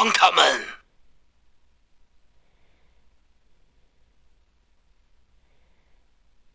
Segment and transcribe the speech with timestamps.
[0.00, 0.42] 光他们。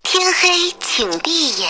[0.01, 1.69] 天黑，请闭眼。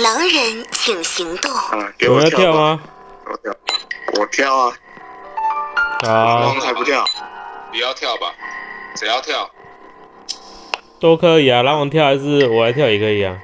[0.00, 1.50] 狼人，请行动。
[1.50, 2.82] 啊，给我跳吗？
[3.24, 3.56] 我跳，
[4.20, 4.76] 我跳啊，
[6.04, 7.02] 好光，还不跳，
[7.72, 8.34] 你要跳吧，
[8.94, 9.50] 谁要跳？
[11.00, 13.40] 都可以啊，狼王跳还是我来跳也可以啊。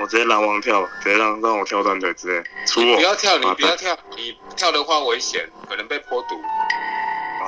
[0.00, 6.40] 我直接狼王跳，直接让让我跳断腿之类，出我不要跳，你啊不要跳，你跳的话危险，可能被泼毒。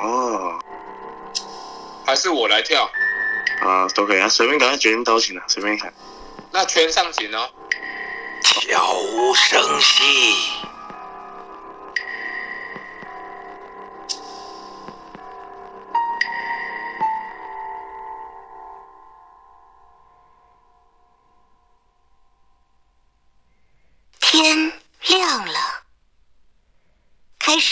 [0.03, 0.59] 哦，
[2.05, 2.91] 还是我来跳？
[3.61, 5.93] 啊，都可以啊，随便赶快决定刀行了，随便看。
[6.51, 7.49] 那圈上紧哦。
[8.43, 10.35] 悄无声息。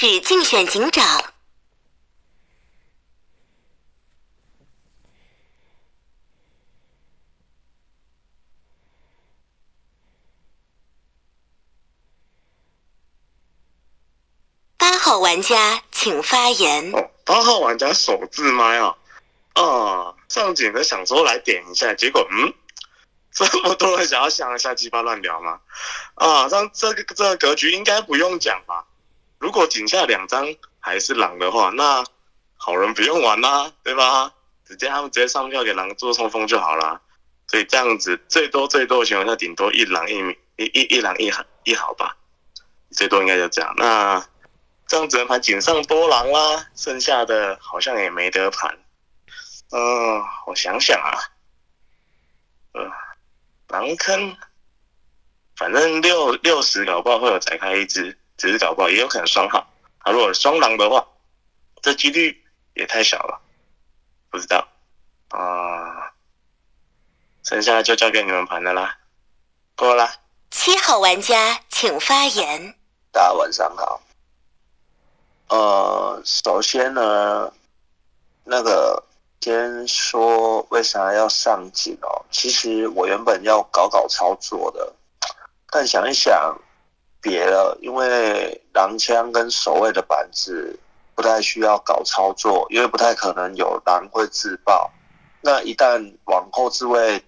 [0.01, 1.33] 是竞选警长。
[14.77, 16.93] 八号玩家请发言。
[16.95, 18.97] 哦，八号玩家手自麦啊，
[19.55, 22.55] 啊，上警的想说来点一下，结果嗯，
[23.33, 25.61] 这么多人想要想一下鸡巴乱聊吗？
[26.15, 28.87] 啊，让这个这个格局应该不用讲吧？
[29.39, 30.47] 如果井下两张
[30.81, 32.05] 还是狼的话，那
[32.57, 34.33] 好人不用玩啦，对吧？
[34.65, 37.01] 直接他们直接上票给狼做冲锋就好啦。
[37.47, 40.19] 所以这样子最多最多的情况下，顶多一狼一
[40.57, 42.17] 一一一狼一好一好吧，
[42.91, 43.73] 最多应该就这样。
[43.77, 44.23] 那
[44.87, 48.79] 这样只能盘井上多狼啦，剩下的好像也没得盘。
[49.71, 51.17] 嗯、我想想啊，
[52.73, 52.91] 呃，
[53.69, 54.37] 狼坑，
[55.57, 59.59] 反正六六十搞不好会有再开一只，只是搞不好也有可能双号。
[59.99, 61.07] 啊，如果双狼的话，
[61.83, 62.43] 这几率
[62.75, 63.39] 也太小了，
[64.31, 64.67] 不知道
[65.29, 66.11] 啊、
[67.43, 68.97] 剩下的就交给你们盘的啦，
[69.77, 70.15] 过啦。
[70.51, 72.75] 七号玩家请发言。
[73.13, 74.01] 大家晚上好。
[75.49, 77.53] 呃，首先呢，
[78.45, 79.03] 那个
[79.41, 82.25] 先说为啥要上警哦？
[82.31, 84.95] 其实我原本要搞搞操作的，
[85.71, 86.59] 但想一想，
[87.29, 90.79] 别了，因为狼枪跟守卫的板子
[91.15, 94.91] 不太需要搞操作，因为不太可能有狼会自爆。
[95.43, 97.23] 那一旦往后自卫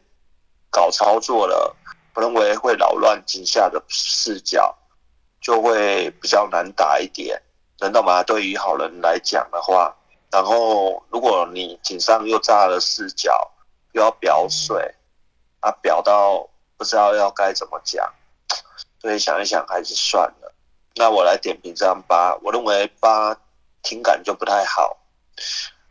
[0.70, 1.76] 搞操作了，
[2.14, 4.76] 我认为会扰乱井下的视角。
[5.42, 7.40] 就会比较难打一点，
[7.78, 8.22] 知道吗？
[8.22, 9.96] 对于好人来讲的话，
[10.30, 13.50] 然后如果你井上又炸了四角，
[13.92, 14.94] 又要表水，
[15.60, 16.46] 啊，表到
[16.76, 18.12] 不知道要该怎么讲，
[19.00, 20.52] 所以想一想还是算了。
[20.94, 23.36] 那我来点评这张八，我认为八
[23.82, 24.98] 听感就不太好。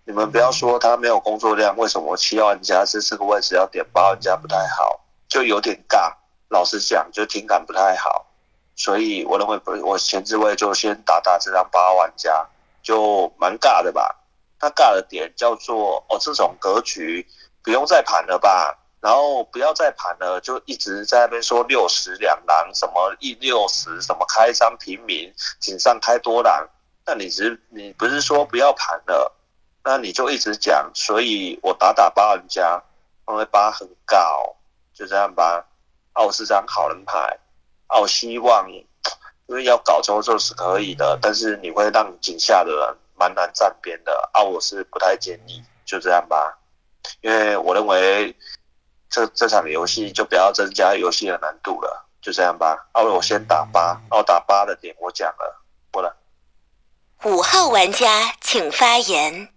[0.06, 6.14] 你们不要说他没有工作量，为什么七号玩家这四个位置要点八玩家不太好，就有点尬。
[6.50, 8.26] 老实讲，就听感不太好。
[8.76, 12.48] 所以我认为不，我前置位就先打打这张八号玩家，
[12.82, 14.16] 就蛮尬的吧。
[14.60, 17.28] 他尬的点叫做哦，这种格局
[17.64, 26.68] 不用再盘了吧，然后不要再盘了，就一直在那边说六十两狼，什么一六十，什么开张平民，井上开多狼，
[27.06, 29.34] 那你只你不是说不要盘了，
[29.84, 32.84] 那你就一直讲，所以我打打八玩家，
[33.28, 34.56] 因为八很高，
[34.94, 35.66] 就这样吧。
[36.14, 37.38] 奥是张好人牌。
[37.88, 38.86] 哦，希望因
[39.48, 44.30] 为要搞操作是可以的，但是你会让井下的人蛮难站边的。
[44.34, 46.60] 啊，我是不太建议，就这样吧。
[47.22, 48.36] 因为我认为
[49.10, 52.88] 这这场游戏就不要增加游戏的难度了，就这样吧。
[52.92, 56.16] 啊，我先打八，哦，打八的点我讲了，过了。
[57.24, 59.50] 五号玩家请发言。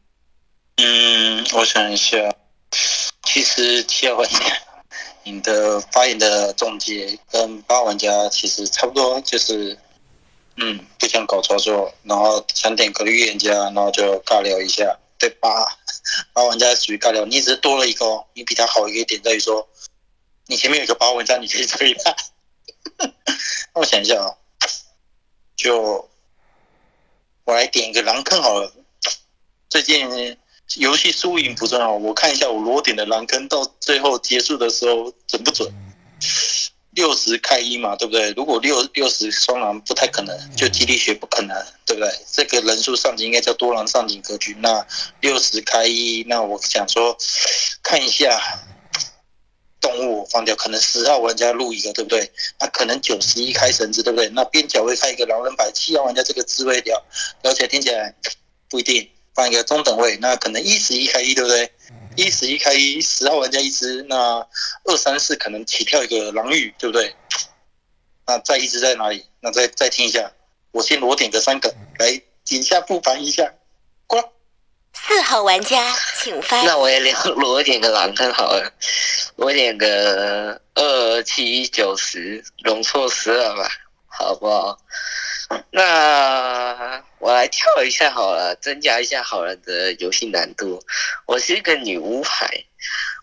[0.76, 2.16] 嗯，我想一下，
[3.22, 4.38] 其实七号玩家，
[5.22, 9.78] 你的发言的总结跟八玩家其实差不多，就是
[10.56, 14.98] 嗯，不想搞操作，然后想点个预言家，然后就尬聊一下。
[15.22, 15.48] 对八
[16.32, 19.68] 八 玩家属于尬聊，你只是多了一个哦，你比他好一个点在于说，
[20.48, 22.16] 你前面有个八玩家，你可以推他。
[23.72, 24.36] 那我想一下啊、哦，
[25.54, 26.10] 就
[27.44, 28.72] 我来点一个狼坑好了。
[29.70, 30.36] 最近
[30.74, 35.72] 游戏输赢不重要，我看一下我裸点的狼坑到最后结束的时候准不准？
[36.90, 38.32] 六十开一嘛，对不对？
[38.32, 41.56] 如果六六十双狼不太可能，就激励学不可能，
[41.94, 42.24] 对不对？
[42.32, 44.56] 这个人数上警应该叫多狼上警格局。
[44.60, 44.86] 那
[45.20, 47.16] 六十开一，那我想说
[47.82, 48.40] 看一下，
[49.80, 52.32] 动物放掉，可能十号玩家录一个，对不对？
[52.58, 54.28] 那可能九十一开绳子，对不对？
[54.30, 57.04] 那边角会开一个狼人牌，七号玩家这个滋味掉，
[57.42, 58.14] 而且听起来
[58.70, 61.70] 不一定放一个中等位，那可能一十一开一，对不对？
[62.16, 64.46] 一十一开一，十号玩家一只，那
[64.84, 67.14] 二三四可能起跳一个狼玉，对不对？
[68.26, 69.26] 那再一只在哪里？
[69.40, 70.30] 那再再听一下，
[70.72, 73.52] 我先裸点个三个，来底下复盘一下，
[74.06, 74.28] 过来。
[74.94, 78.72] 四号玩家请发那我也聊裸点个狼坑好了，
[79.36, 83.70] 我点个二七九十，容错十二吧，
[84.06, 84.78] 好不好？
[85.70, 90.82] 那我来跳一下好了，增加一下好人的游戏难度。
[91.26, 92.64] 我是一个女巫牌，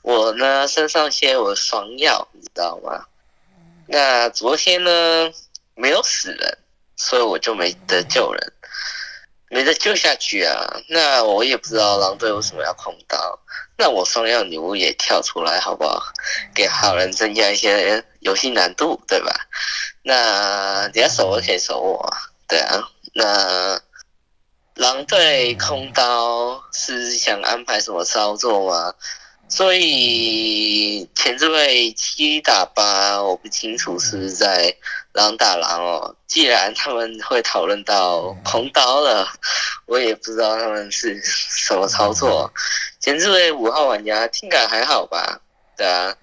[0.04, 3.06] 我呢身上现在有双药，你知道吗？
[3.88, 5.32] 那昨天呢
[5.76, 6.58] 没有死人，
[7.00, 8.54] 所以我就没得救人。
[9.52, 10.80] 没得救下去啊！
[10.90, 13.40] 那我也不知道狼队为什么要空刀。
[13.80, 16.00] 那我双药女巫也跳出来好不好？
[16.54, 19.34] 给好人增加一些游戏难度，对吧？
[20.04, 22.16] 那你要守我可以守我，
[22.48, 22.80] 对啊。
[23.16, 23.82] 那
[24.76, 28.94] 狼队空刀是想安排什么操作吗？
[29.50, 34.74] 所以前这位七打八，我不清楚是不是在
[35.14, 36.16] 狼打狼哦。
[36.28, 39.28] 既然他们会讨论到空刀了，
[39.88, 42.54] 我也不知道他们是什么操作。
[43.00, 45.42] 前这位五号玩家听感还好吧？
[45.76, 46.16] 对啊，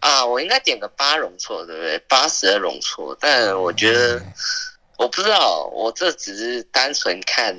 [0.00, 1.98] 啊，我应该点个八容错，对不对？
[2.00, 4.22] 八十的容错，但我觉得
[4.98, 7.56] 我不知道，我这只是单纯看。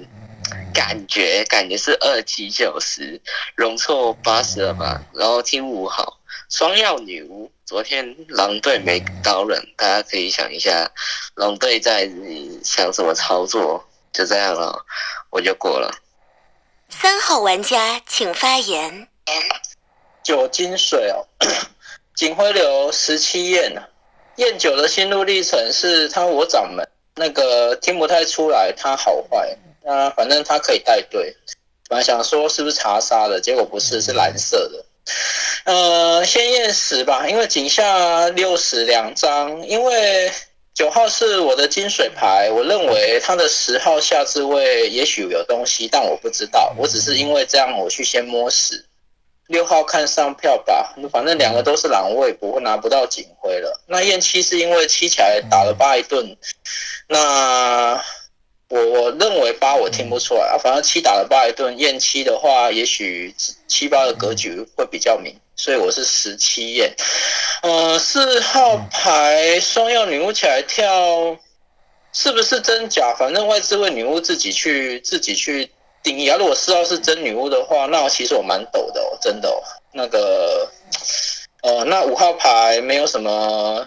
[0.74, 3.22] 感觉感觉是二七九十，
[3.56, 6.20] 容错八十二吧，然后听五号
[6.50, 7.52] 双药女巫。
[7.66, 10.92] 昨天狼队没刀人，大家可以想一下，
[11.36, 12.10] 狼队在
[12.64, 13.88] 想什么操作？
[14.12, 14.86] 就这样了，
[15.30, 15.90] 我就过了。
[16.90, 19.08] 三号玩家请发言。
[20.22, 21.26] 酒精水哦，
[22.14, 23.82] 警徽流十七验呢，
[24.36, 29.58] 验酒的心路历程是他我掌门那个听不太出来他好坏。
[29.84, 31.36] 那反正他可以带队，
[31.90, 34.86] 本来想说是不是查杀的，结果不是，是蓝色的。
[35.66, 40.32] 呃，先验十吧，因为井下六十两张，因为
[40.76, 48.86] 九号是我的金水牌，我认为他的十号下置位也许有东西，但我不知道，我只是因为这样我去先摸十。
[49.48, 53.82] 六号看上票吧，反正两个都是狼位，不会拿不到警徽了。
[53.88, 56.38] 那验七是因为七起来打了八一顿，
[57.08, 58.02] 那。
[58.72, 63.36] 我我认为八我听不出来啊，反正七打了八一顿，验七的话，也许
[63.68, 66.96] 七八的格局会比较明，所以我是十七验。
[67.64, 71.38] 呃，四号牌双药女巫起来跳，
[72.14, 73.14] 是不是真假？
[73.20, 75.70] 反正外置位女巫自己去自己去
[76.02, 76.38] 定义啊。
[76.38, 79.62] 如果四号是真女巫的话，那其实我蛮抖的哦，真的哦。
[79.92, 80.72] 那个，
[81.62, 83.86] 呃，那五号牌没有什么，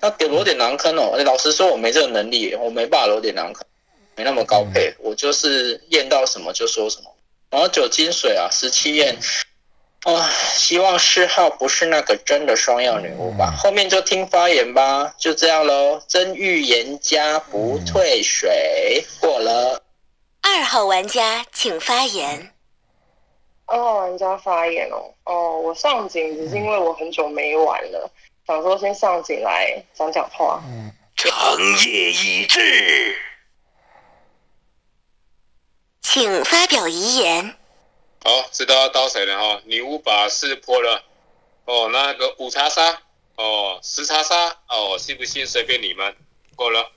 [0.00, 1.22] 那给罗点狼坑哦。
[1.22, 3.66] 老实说，我没这个能力，我没办法罗点狼坑。
[4.16, 7.14] 没那么高配，我就是验到什么就说什么。
[7.50, 9.16] 然后酒精水啊，十七验，
[10.04, 13.52] 啊，希望四号不是那个真的双药女巫吧。
[13.58, 16.00] 后面就听发言吧，就这样喽。
[16.06, 19.82] 真预言家不退水，过了。
[20.42, 22.52] 二号玩家请发言。
[23.66, 28.10] 二号玩家发言哦，哦，我上井只是因为我很久没玩了，
[28.46, 30.62] 想说先上井来讲讲话。
[31.16, 33.16] 长夜已至。
[36.02, 37.56] 请发表遗言。
[38.24, 39.60] 好，知道要刀谁了哈？
[39.64, 41.02] 女巫把事破了。
[41.64, 43.00] 哦，那个五叉杀，
[43.36, 46.16] 哦，十叉杀，哦，信不信随便你们。
[46.56, 46.90] 过了。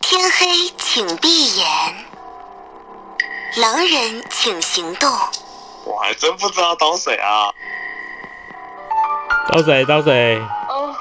[0.00, 1.66] 天黑，请闭眼。
[3.56, 5.10] 狼人，请行动。
[5.84, 7.52] 我还真不知道刀谁啊。
[9.48, 9.84] 刀谁？
[9.84, 10.38] 刀谁？
[10.68, 10.94] 哦。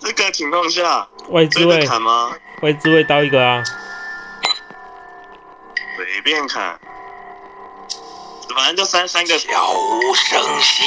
[0.00, 2.32] 这个情况下，外置位砍吗？
[2.62, 3.62] 外置位刀一个啊。
[5.96, 6.78] 随便砍，
[8.54, 9.38] 反正就三三个。
[9.38, 10.84] 小无声息。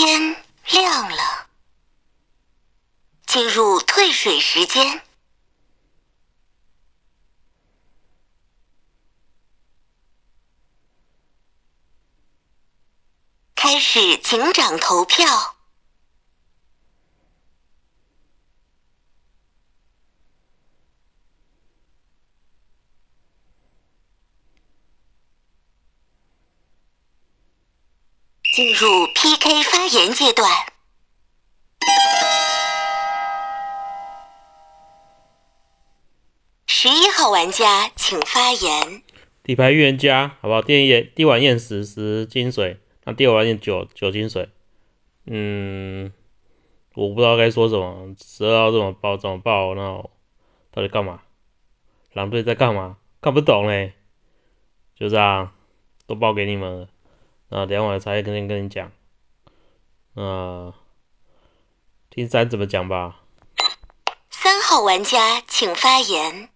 [0.00, 1.48] 天亮了，
[3.26, 5.02] 进入退水时间，
[13.56, 15.57] 开始警长投票。
[28.58, 30.50] 进入 PK 发言阶段。
[36.66, 39.04] 十一号玩家请发言。
[39.44, 40.62] 底牌预言家，好不好？
[40.62, 44.48] 第一第一碗验十十金水，那第二碗验九九金水。
[45.26, 46.12] 嗯，
[46.94, 48.12] 我不知道该说什么。
[48.20, 49.76] 十二号这么爆怎么爆？
[49.76, 50.02] 那
[50.72, 51.22] 到底干嘛？
[52.12, 52.96] 狼队在干嘛？
[53.20, 53.92] 看不懂嘞。
[54.96, 55.52] 就这样，
[56.08, 56.88] 都报给你们了。
[57.50, 58.92] 那两晚才跟跟你讲。
[60.14, 60.72] 那
[62.10, 63.16] 听三怎么讲吧。
[64.30, 66.48] 三号玩家请发言。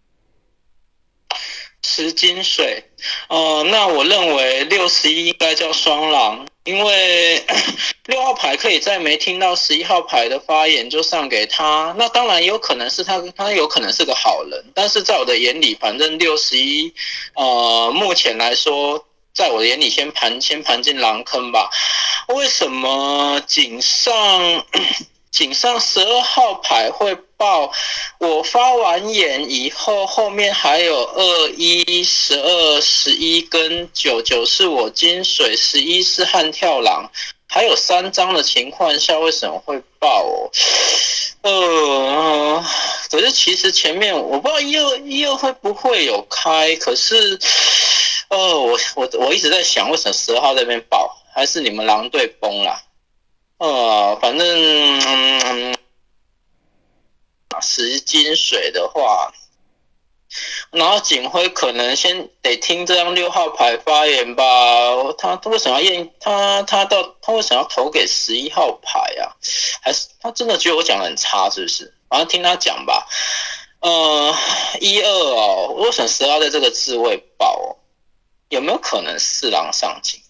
[1.84, 2.84] 十金水，
[3.28, 7.44] 呃，那我认为六十一应该叫双狼，因为
[8.06, 16.94] 六号牌可以在没听到十一号牌的发言就上给他，那当然也有可能是他，他有可能是个好人，但是在我的眼里，反正六十一，
[17.34, 21.70] 呃，目前来说，在我的眼里先盘先盘进狼坑吧。
[22.28, 24.64] 为什么井上？
[25.32, 27.72] 井上十二号牌会爆，
[28.18, 37.10] 我发完眼以后，后面还有二一、十二、十一跟九九是我金水，十一是悍跳狼，
[37.48, 40.50] 还有三张的情况下，为什么会爆？
[41.40, 42.62] 呃，
[43.10, 47.40] 可是其实前面我不知道一二一二会不会有开，可是，
[48.32, 52.82] 呃，我我我一直在想，为什么十二号那边爆，还是你们狼队崩了？
[53.58, 55.76] 呃，反正嗯，
[57.60, 59.30] 十金水的话，
[60.70, 64.44] 然后警徽可能先得听这张六号牌发言吧。
[65.18, 69.36] 他他为什么要验他他到他为什么要投给十一号牌啊？
[69.82, 71.92] 还是他真的觉得我讲的很差，是不是？
[72.08, 73.06] 反正听他讲吧。
[73.80, 74.34] 呃，
[74.80, 77.76] 一二哦，为什么十二在这个字位爆？
[78.52, 80.20] 有没有可能四郎上警？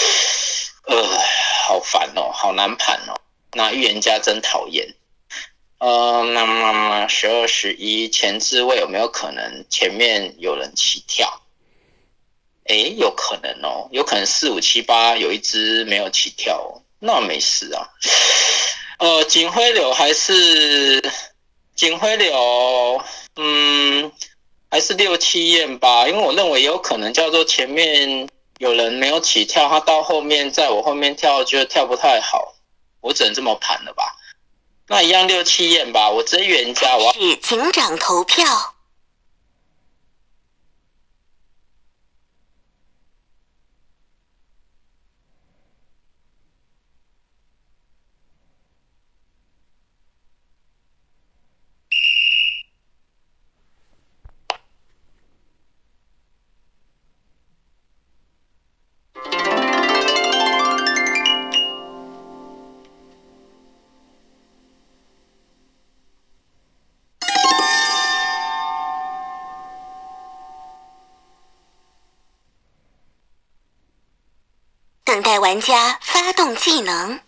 [0.86, 1.18] 呃。
[1.66, 3.20] 好烦哦，好难盘哦。
[3.52, 4.94] 那预言家真讨厌。
[5.78, 11.42] 呃，那么十二十一前置位有没有可能前面有人起跳？
[12.66, 17.88] 诶，有可能哦，有可能四五七八有一只没有起跳，那没事啊。
[19.00, 21.02] 呃，警徽柳还是
[21.74, 23.02] 警徽柳，
[23.34, 24.12] 嗯，
[24.76, 28.28] 还是六七验吧，因为我认为有可能叫做前面。
[28.58, 32.54] 有人没有起跳，他到后面在我后面跳，就跳不太好，
[33.00, 34.16] 我只能这么盘了吧？
[34.86, 38.44] 那一样六七验吧，我真冤家，我是警长投票。
[75.16, 77.18] 等待玩家发动技能。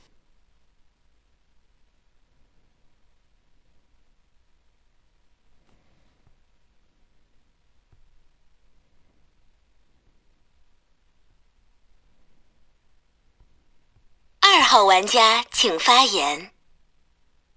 [14.40, 16.50] 二号玩家请发言。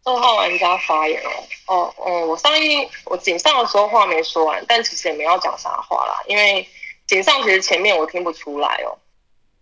[0.06, 6.66] 二号玩家发言哦，哦，哦，我上一我井上的时候话没说完，但其实也没要讲啥话啦，因为
[7.06, 8.98] 井上其实前面我听不出来哦。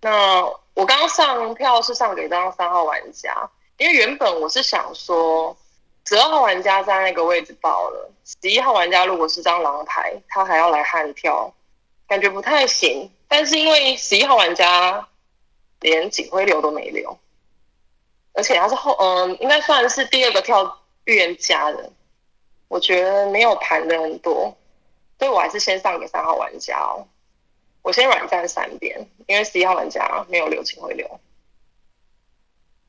[0.01, 0.41] 那
[0.73, 5.55] 我刚刚上票是上给这张三号玩家，因为原本我是想说
[6.05, 11.53] 十二号玩家在那个位置爆了，十一号玩家如果是张狼牌，他还要来悍跳，
[12.07, 13.11] 感觉不太行。
[13.27, 15.07] 但是因为十一号玩家
[15.81, 17.19] 连警徽流都没留，
[18.33, 21.91] 而且他是后嗯，应该算是第二个跳预言家的，
[22.69, 24.55] 我觉得没有盘的很多，
[25.19, 27.05] 所以我还是先上给三号玩家哦。
[27.81, 31.19] 我先软站三边，因为十一号玩家没有留情会留。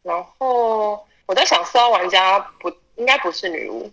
[0.03, 3.91] 然后我在想四号玩家不应该不是女巫，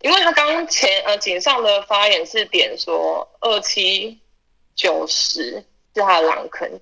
[0.00, 4.20] 因为他刚前呃井上的发言是点说二七
[4.74, 6.80] 九十是他的狼坑。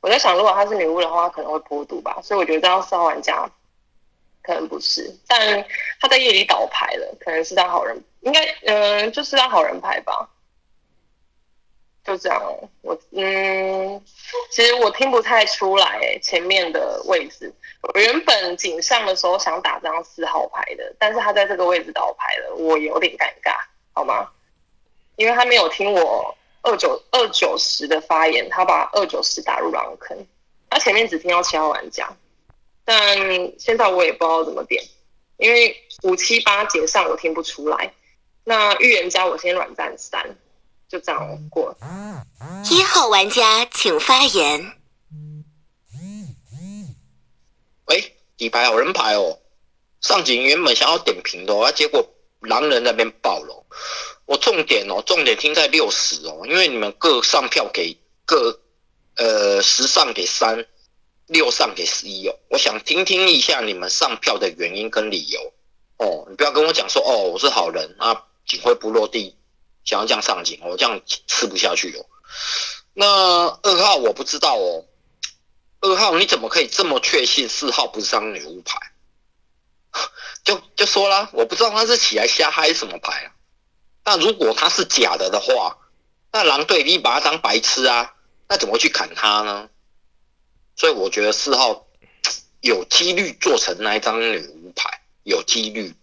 [0.00, 3.50] 我在想如果他是女巫的话，可能会波度吧，所以我觉得这张四号玩家
[4.42, 5.66] 可能不是，但
[6.00, 10.30] 他在夜里倒牌了，可能是张好人，应该嗯就是张好人牌吧。
[12.08, 12.42] 就这样，
[12.80, 14.02] 我嗯，
[14.50, 17.52] 其实我听不太出来前面的位置。
[17.82, 23.54] 我原本井上的时候想打张四号牌的，但是他在这个位置倒牌了，我有点尴尬，
[23.92, 24.30] 好吗？
[25.16, 30.26] 因为他没有听我二九二九十的发言，他把二九十打入狼坑，
[30.70, 32.08] 他前面只听到七号玩家，
[32.84, 33.18] 但
[33.58, 34.82] 现在我也不知道怎么点，
[35.36, 37.92] 因为五七八解上我听不出来。
[38.44, 40.38] 那预言家我先软战三，
[40.88, 41.76] 就这样过。
[42.70, 44.72] 一号玩家请发言。
[47.84, 49.38] 喂，底牌好人牌哦。
[50.00, 52.08] 上警原本想要点评的，啊，结果
[52.40, 53.66] 狼人那边爆了。
[54.26, 58.60] 我重点哦，重点听在六十哦，因为你们各上票给各
[59.16, 60.66] 呃十上给三，
[61.26, 62.38] 六上给十一哦。
[62.48, 65.52] 我想听听一下你们上票的原因跟理由
[65.96, 66.26] 哦。
[66.28, 69.34] 你不要跟我讲说哦，我是好人啊，警徽不落地，
[69.88, 72.04] 想要这样上警，我这样吃不下去哦。
[72.92, 74.84] 那二号我不知道哦，
[75.80, 78.78] 二号你怎么可以这么确信四号不是张女巫牌？
[80.44, 83.32] 就就说了，我不知道他是起来瞎嗨什么牌啊。
[84.04, 85.78] 那如果他是假的的话，
[86.32, 88.14] 那狼队你把他当白痴啊？
[88.46, 89.70] 那怎么会去砍他呢？
[90.76, 91.86] 所以我觉得四号
[92.60, 95.94] 有几率做成那一张女巫牌，有几率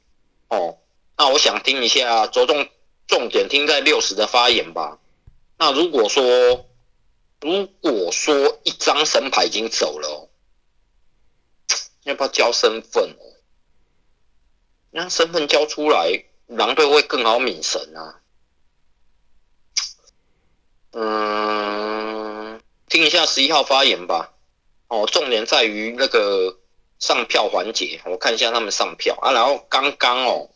[0.47, 0.79] 哦。
[1.17, 2.67] 那我想听一下着重
[3.07, 4.99] 重点听在六十的发言吧。
[5.57, 6.65] 那如果说
[7.41, 10.29] 如果说一张神牌已经走了，
[12.03, 13.23] 要不要交身份哦？
[14.91, 18.21] 让身份交出来，狼队会更好抿神啊。
[20.91, 24.33] 嗯，听一下十一号发言吧。
[24.87, 26.59] 哦，重点在于那个
[26.99, 29.31] 上票环节，我看一下他们上票啊。
[29.33, 30.49] 然后刚刚哦，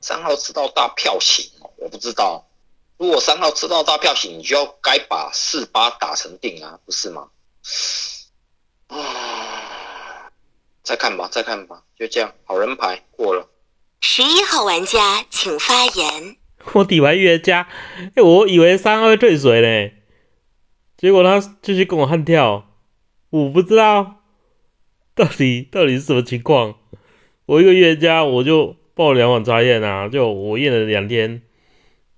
[0.00, 2.44] 三号吃到大票型，我不知道。
[2.98, 7.28] 如果三号吃到大票型，你就要该把四八打成定啊，不是吗？
[8.88, 10.30] 啊，
[10.82, 13.48] 再看吧，再看吧，就这样，好人牌过了。
[14.00, 16.36] 十一号玩家请发言。
[16.72, 17.68] 我底牌预言家，
[18.16, 19.92] 哎，我以为三号会退水呢，
[20.96, 22.66] 结果他继续跟我悍跳，
[23.30, 24.22] 我不知道
[25.14, 26.74] 到底到底是什么情况。
[27.46, 31.42] 我一个预言家，我就爆两碗茶叶啊，就我验了两天，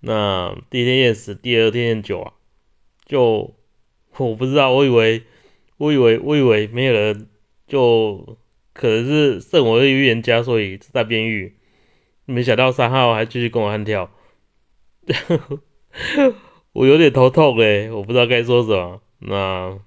[0.01, 2.33] 那第一天验十，第二天验九啊，
[3.05, 3.55] 就
[4.17, 5.25] 我不知道，我以为
[5.77, 7.29] 我以为我以为没有人，
[7.67, 8.39] 就
[8.73, 11.55] 可能是剩我一个预言家，所以在边狱。
[12.25, 14.11] 没想到三号还继续跟我悍跳，
[16.73, 19.03] 我有点头痛嘞，我不知道该说什么。
[19.19, 19.79] 那，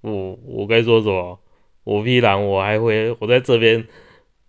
[0.00, 1.38] 我我该说什么？
[1.84, 3.86] 我必然，我还会我在这边。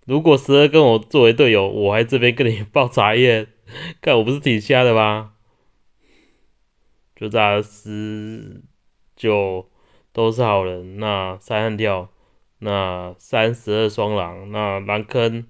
[0.05, 3.47] 如果十二跟我作为队友，我还这边跟你报茶叶，
[4.01, 5.33] 看我不是挺瞎的吗？
[7.15, 8.63] 就这十
[9.15, 9.69] 九
[10.11, 12.09] 都是好人，那三悍跳，
[12.57, 15.45] 那三十二双狼，那狼坑。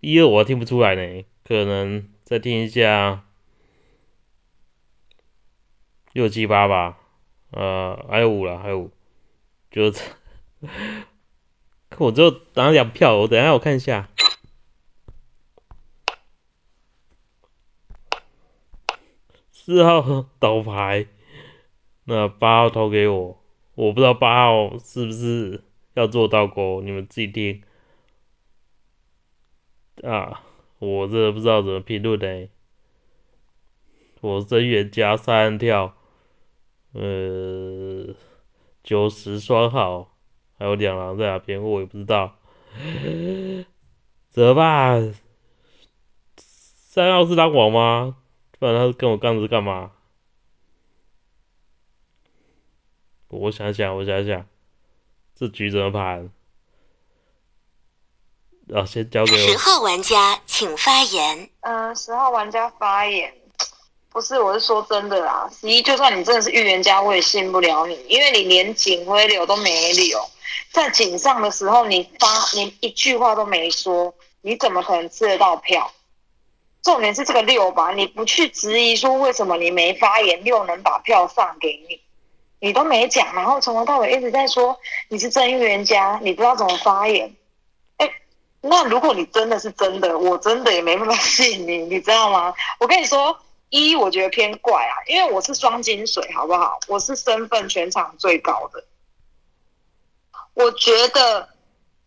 [0.00, 3.24] 一二我听不出来呢，可能再听一下
[6.12, 6.98] 六七八吧，
[7.52, 8.90] 呃，还有五了，还有五，
[9.70, 9.90] 就
[11.98, 14.08] 我就拿两票，我等下我看一下，
[19.50, 21.06] 四号倒牌，
[22.04, 23.42] 那八号投给我，
[23.74, 25.62] 我不知道八号是不是
[25.94, 27.62] 要做倒钩，你们自己听。
[30.02, 30.42] 啊，
[30.78, 32.48] 我这不知道怎么评论呢。
[34.20, 35.96] 我真远加三跳，
[36.92, 38.14] 呃，
[38.82, 40.11] 九十双好，
[40.62, 42.36] 还有两狼在哪边，我也不知道。
[44.30, 45.12] 怎么办？
[46.36, 48.16] 三号是当王吗？
[48.60, 49.90] 不然他跟我杠子干嘛？
[53.26, 54.46] 我想想，我想想，
[55.34, 56.30] 这局怎么盘？
[58.72, 59.38] 啊，先交给我。
[59.38, 61.50] 十号玩家请发言。
[61.62, 63.34] 嗯，十号玩家发言，
[64.10, 65.50] 不是，我是说真的啦。
[65.52, 70.18] 十一，就算你真的是预言家，我也信不了你，因为你连警徽流都没留，
[70.70, 75.92] 在井上的时候你发，你一句话都没说，你怎么可能吃得到票？
[76.82, 82.00] 重点是这个六吧，你不去质疑说为什么你没发言，六能把票上给你，
[82.58, 87.34] 你都没讲，然后从头到尾一直在说你是真预言家，你不知道怎么发言。
[88.64, 92.54] 那如果你真的是真的，我真的也没办法信你，你知道吗？
[92.78, 93.36] 我跟你说，
[93.70, 96.78] 一我觉得偏怪啊，因为我是双金水，好不好？
[96.86, 98.84] 我是身份全场最高的。
[100.54, 101.48] 我觉得，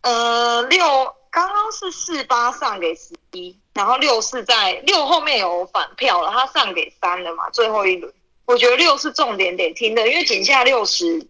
[0.02, 7.50] 呃，六刚刚是四八上给十一，然后六是在六后面有反票了，他上给三了嘛？
[7.50, 8.12] 最后一轮，
[8.44, 11.20] 我觉得六是重点得听的，因为井下六十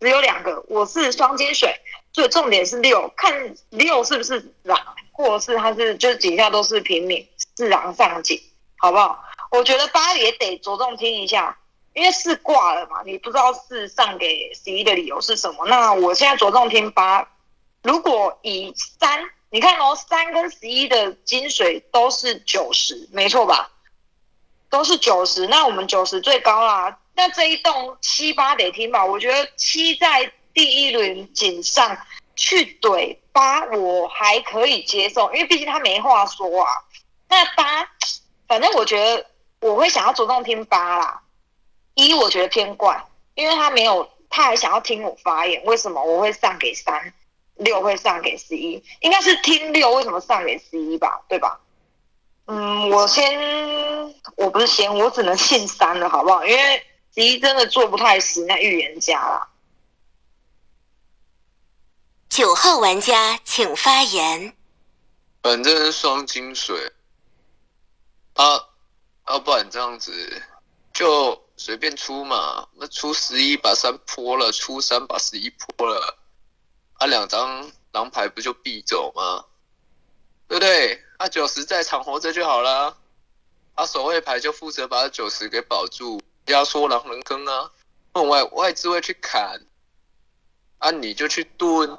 [0.00, 1.74] 只有两个，我是双金水。
[2.14, 4.80] 所以重点是六，看六是不是狼，
[5.12, 7.24] 或者是他是就是井下都是平民，
[7.56, 8.40] 是狼上井，
[8.78, 9.22] 好不好？
[9.52, 11.56] 我觉得八也得着重听一下，
[11.98, 15.66] 因为四挂了嘛，你不知道四上给十一的理由是什么。
[15.66, 17.28] 那我现在着重听八，
[17.82, 23.70] 如果以三，你看哦，三跟十一的金水都是九十，没错吧？
[24.70, 26.98] 都是九十，那我们九十最高啦。
[27.14, 29.04] 那这一栋七八得听吧？
[29.04, 31.98] 我觉得七在第一轮锦上
[32.36, 36.70] 去怼八，我还可以接受，因为毕竟他没话说啊。
[37.28, 37.88] 那八，
[38.46, 39.26] 反正我觉得
[39.60, 41.22] 我会想要着重听八啦。
[42.06, 47.12] 一我觉得偏怪，因为他没有，他还想要听我发言，为什么我会上给三？
[47.56, 51.58] 六会上给十一，应该是听六为什么上给十一吧，对吧？
[52.46, 53.36] 嗯，我先，
[54.36, 56.46] 我不是先，我只能信三了，好不好？
[56.46, 59.48] 因为十一真的做不太实那预言家啦。
[62.28, 64.54] 九号玩家请发言。
[65.42, 66.92] 反正双金水，
[68.34, 68.68] 啊，
[69.26, 70.42] 要不然这样子
[70.92, 76.16] 就随便出嘛，那出十一把三泼了，出三把十一泼了，
[76.94, 79.44] 啊，两张狼牌不就必走吗？
[80.46, 81.04] 对不对？
[81.18, 82.96] 啊，九十在场活着就好了，
[83.74, 87.72] 啊，守卫牌就负责把九十给保住，压缩狼人坑啊，
[88.14, 89.66] 用外外置位去砍，
[90.78, 91.98] 啊，你就去蹲，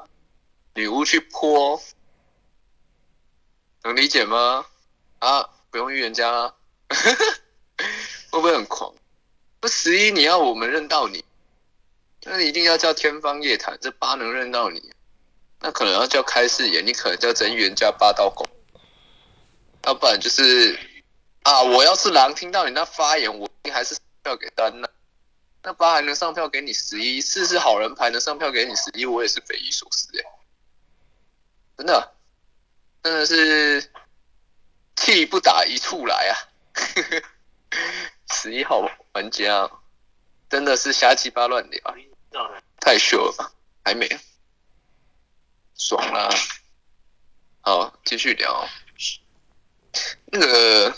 [0.74, 1.82] 女巫去泼。
[3.84, 4.66] 能理解吗？
[5.20, 6.56] 啊，不用预言家，
[8.32, 8.94] 会不会很狂？
[9.60, 11.24] 不十一你要我们认到你，
[12.24, 13.78] 那一定要叫天方夜谭。
[13.82, 14.94] 这八能认到你，
[15.60, 18.46] 那可能要叫开视野，你可能叫真预言家八道狗，
[19.84, 20.80] 要不然就是
[21.44, 24.88] 啊，我要是狼听到你那发言，我一定还是票给单呢。
[25.64, 30.24] 那八还能上票给你十一，四是好人牌能上票给你十一，我也是匪夷所思哎，
[31.78, 32.16] 真的。
[33.02, 33.92] 真的是
[34.98, 36.36] 气不打一处来啊！
[38.36, 39.70] 十一号玩家
[40.50, 41.82] 真的是瞎鸡巴乱聊，
[42.80, 43.52] 太秀了吧？
[43.84, 44.08] 还没，
[45.76, 46.30] 爽啦！
[47.62, 48.68] 好，继续聊。
[50.26, 50.96] 那个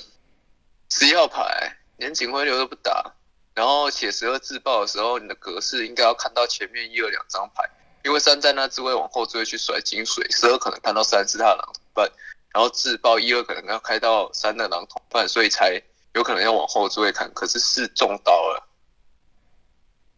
[0.90, 3.14] 十一号牌连警徽流都不打，
[3.54, 7.64] 然后写十二自爆的时候，你的格式应该要看到前面一二两张牌。
[8.04, 12.12] 因为三在那只会往后追去甩金水，十二可能看到三是他的狼同伴，
[12.50, 15.82] 然后自爆一二可能要开到三的狼同伴，所以才
[16.14, 17.32] 有可能要往后座位看。
[17.34, 18.68] 可是是中刀了，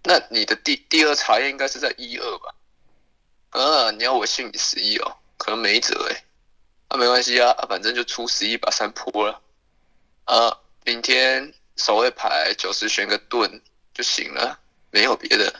[0.03, 2.55] 那你的第第二查验应该是在一二吧？
[3.51, 5.17] 啊，你要我信你十一哦？
[5.37, 6.23] 可能没辙哎，
[6.89, 9.41] 那没关系啊，反正就出十一把三泼了，
[10.25, 13.61] 啊，明天守卫牌九十选个盾
[13.93, 14.59] 就行了，
[14.91, 15.53] 没有别的，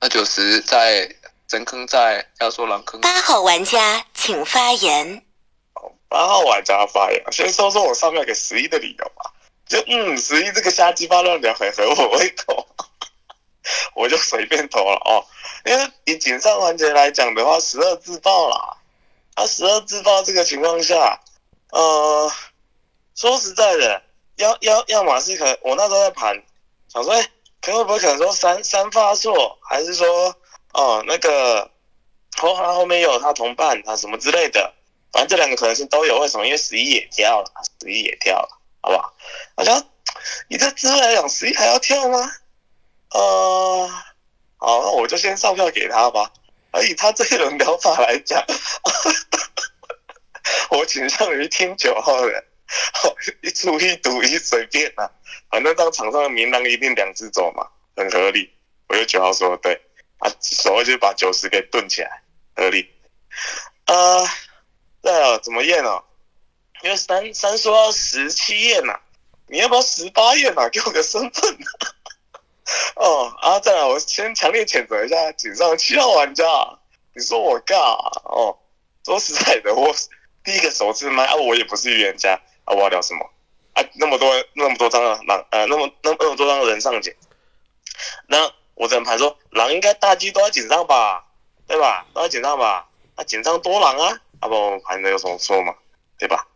[0.00, 1.14] 那九十在。
[1.48, 3.00] 真坑在要说狼坑。
[3.00, 5.24] 八号玩家请发言。
[6.06, 9.32] 八号玩家发言，先说说我上面给十一的理由吧。
[9.68, 12.66] 就嗯，十一这个瞎鸡巴乱聊很合我胃口，
[13.94, 15.24] 我就随便投了哦。
[15.64, 18.76] 因为以锦上环节来讲的话，十二自爆啦。
[19.34, 21.20] 他十二自爆这个情况下，
[21.70, 22.32] 呃，
[23.14, 24.02] 说实在的，
[24.36, 26.42] 要要要么是可我那时候在盘，
[26.92, 30.34] 想说，哎，可会不会可能说三三发错，还是说？
[30.74, 31.70] 哦，那个
[32.36, 34.72] 后他后面有他同伴啊什么之类的，
[35.12, 36.18] 反正这两个可能性都有。
[36.20, 36.44] 为什么？
[36.44, 37.50] 因为十一也跳了，
[37.80, 38.57] 十一也跳了，
[38.88, 39.14] 好不好？
[39.64, 39.86] 像
[40.48, 42.32] 你这之后来讲，十一还要跳吗？
[43.10, 43.88] 呃，
[44.56, 46.32] 好，那我就先上票给他吧。
[46.70, 48.42] 而以他这一轮疗法来讲，
[50.70, 52.42] 我倾向于听九号人，
[53.42, 55.10] 一出一赌一随便啊，
[55.50, 58.50] 反正到场上的名狼一定两只走嘛，很合理。
[58.88, 59.80] 我觉得九号说的对。
[60.18, 62.22] 啊，手会就把九十给炖起来，
[62.56, 62.90] 合理。
[63.84, 63.94] 啊，
[65.00, 66.02] 对啊，怎么验哦？
[66.82, 68.98] 因为三三说要十七页嘛，
[69.46, 70.68] 你要不要十八页嘛？
[70.70, 71.58] 给我个身份。
[72.96, 76.44] 哦，啊，再来，我先强烈谴责一下井上七号玩家，
[77.14, 77.76] 你说我尬
[78.24, 78.56] 哦？
[79.04, 79.94] 说实在的，我
[80.44, 83.24] 第一个首次麦啊，我也不是预言家啊，我要聊什么？
[83.74, 87.14] 啊，那么多那么多张狼，呃，那么那那么多张人上井，
[88.26, 88.52] 那。
[88.80, 91.26] 我整排说狼应该大机都在井上吧，
[91.66, 92.06] 对吧？
[92.14, 92.88] 都在井上吧？
[93.16, 95.74] 那井上多狼啊，啊不盘能有什么错嘛，
[96.16, 96.46] 对吧？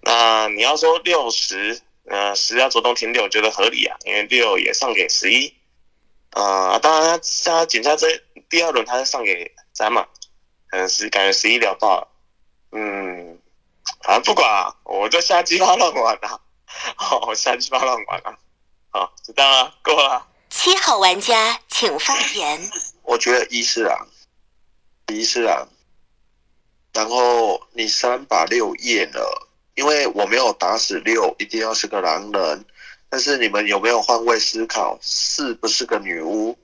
[0.00, 5.54] 那你要说六十，呃十要主动停六，觉得合理啊，因为六也上给十一，
[6.30, 10.06] 啊当然他井下这第二轮他上给三嘛，
[10.68, 12.08] 可能是感觉十一聊爆了，
[12.72, 13.38] 嗯，
[14.02, 16.40] 反正不管啊，我就瞎鸡巴乱玩啊，
[16.96, 18.38] 好瞎鸡巴乱玩啊，
[18.90, 20.28] 好知道了，够了。
[20.50, 22.70] 七号玩家请发言。
[23.02, 24.06] 我觉得一是啊，
[25.08, 25.68] 一是狼，
[26.94, 32.64] 然后你三把六验了，因为我没有打死六，一定要是个狼人，
[33.10, 36.56] 但是你们有没有换位思考，是不是个女巫？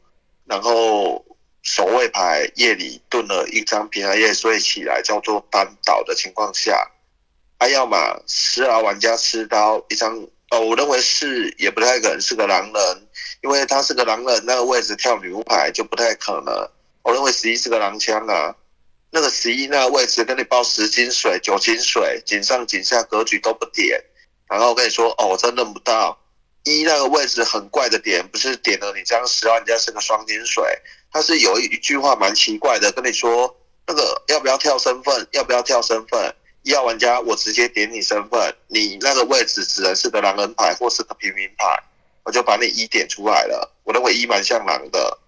[0.47, 1.25] 然后
[1.63, 6.91] 守卫牌夜里炖了一张平安夜，所以起来叫做扳倒的情况下，
[7.59, 10.17] 啊，要么十二玩家吃刀一张，
[10.51, 13.09] 哦，我认为是也不太可能是个狼人，
[13.43, 16.55] 因为他是个狼人，那个位置跳女巫牌就不太可能。
[17.03, 18.55] 我认为十一是个狼枪啊，
[19.11, 24.03] 那个十一那个位置跟你报十斤水、九斤水，井上井下格局都不点，
[24.49, 26.17] 然后跟你说哦，我真认不到。
[26.65, 30.63] 一那个位置很怪的点，不是点了你这样十万家是个双金水，
[31.11, 36.35] 他是有一一句话蛮奇怪的，跟你说那个要不要跳身份，要不要跳身份？
[36.63, 41.83] 一号玩家我直接点你身份，你那个位置只能是个狼人牌或是个平民牌，
[42.23, 43.75] 我就把你一点出来了。
[43.83, 45.19] 我认为一蛮像狼的。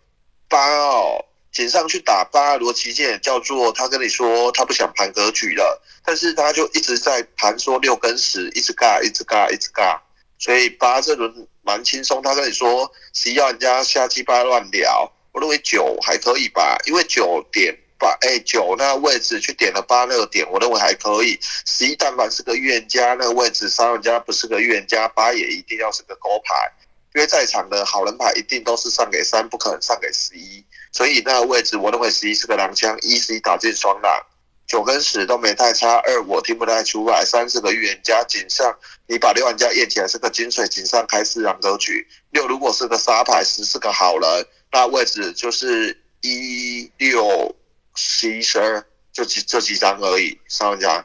[0.50, 10.00] 八哦，井上去打八罗奇剑，叫做他跟你说他不想盘格局了，但是他就一直在盘说六跟十，一直尬，一直尬，一直尬。
[10.38, 21.38] 所以八这轮蛮轻松，他跟你说十一要人家瞎鸡巴乱聊，我认为九还可以吧，因为九点八，哎九那个位置去点了八那个点，我认为还可以。
[21.42, 26.72] 十一但凡是个预言家，那个位置三人家不是个预言家，八也一定要是个勾牌，
[27.14, 34.26] 因为在场的好人牌一定都是上给三，不可能上给十一，所以那个位置我认为十一是个狼枪，一十一打进双狼。
[34.64, 38.74] 九跟十都没太差，二我听不太出来，三是个预言家，井上
[39.06, 47.54] 你把六玩家验起来是个金水，井上开四狼格局，六如果是个沙牌，十是个好人，那位置就是一六
[47.94, 51.04] 十一十二，就几这几张而已，三玩家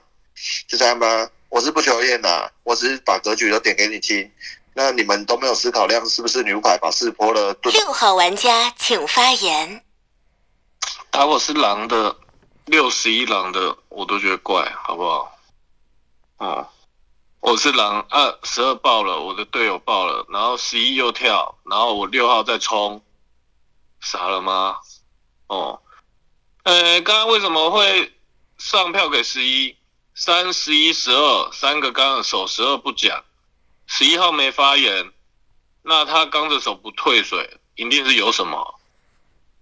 [0.68, 4.32] 就这样吧，我是不求验的，我只是把格局都点给你听，
[4.78, 7.52] 那你们都没有思考量，是不是牛排把四泼了？
[7.64, 9.84] 六号玩家请发言。
[11.10, 12.16] 打我是狼的。
[12.66, 15.36] 六十一狼的我都觉得怪，好不好？
[16.38, 16.70] 哦，
[17.40, 23.02] 我是狼二十二爆了，我的队友爆了，然后十一又跳，然后我六号再冲，
[24.00, 24.78] 傻了吗？
[25.48, 25.82] 哦，
[26.64, 28.14] 呃，刚刚为什么会
[28.60, 29.76] 上票给十一？
[30.14, 33.24] 三十一十二三个刚的手，十二不讲，
[33.88, 35.12] 十一号没发言，
[35.82, 38.80] 那他刚着手不退水，一定是有什么？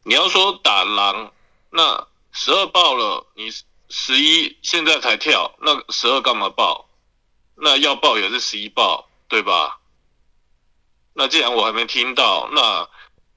[0.03, 1.31] 你要说打狼，
[1.69, 2.07] 那。
[2.37, 3.49] 十二爆了，你
[3.87, 6.89] 十一现在才跳，那十二干嘛爆？
[7.55, 9.79] 那要爆也是十一爆，对吧？
[11.13, 12.89] 那既然我还没听到，那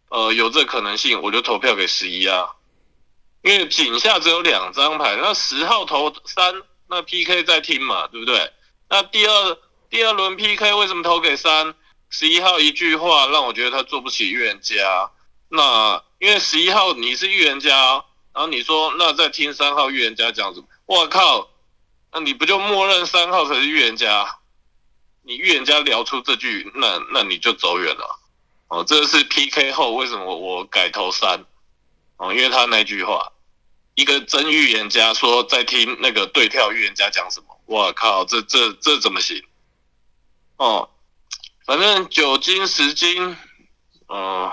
[0.08, 2.56] 呃有这可能性，我就投票给十一啊。
[3.42, 8.52] 因为井下只有两张牌，那十号投三，那 PK 在听嘛，对不对？
[8.88, 9.58] 那第二
[9.90, 11.74] 第二轮 PK 为什么投给三？
[12.10, 15.10] 十一号一句话让我觉得他做不起预言家。
[15.48, 18.04] 那因为十一号你是预言家。
[18.34, 20.66] 然后你说，那在听三号预言家讲什么？
[20.86, 21.48] 我靠，
[22.12, 24.38] 那你不就默认三号才是预言家？
[25.22, 28.20] 你预言家聊出这句，那那你就走远了。
[28.68, 31.46] 哦，这是 PK 后为什么我改投三？
[32.18, 33.32] 哦，因为他那句话，
[33.96, 37.58] 一个真预言家说在听那个对跳预言家讲什么？
[37.66, 39.42] 我靠，这这这怎么行？
[40.58, 40.90] 哦，
[41.64, 43.36] 反正九金十金，
[44.08, 44.52] 嗯，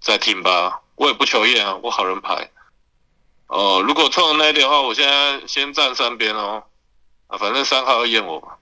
[0.00, 0.82] 再听吧。
[0.96, 2.50] 我也不求验啊，我好人牌。
[3.46, 6.64] 哦，如果错了那一点的话，我现在先站三边哦。
[7.28, 8.56] 啊，反正三号要验我嘛。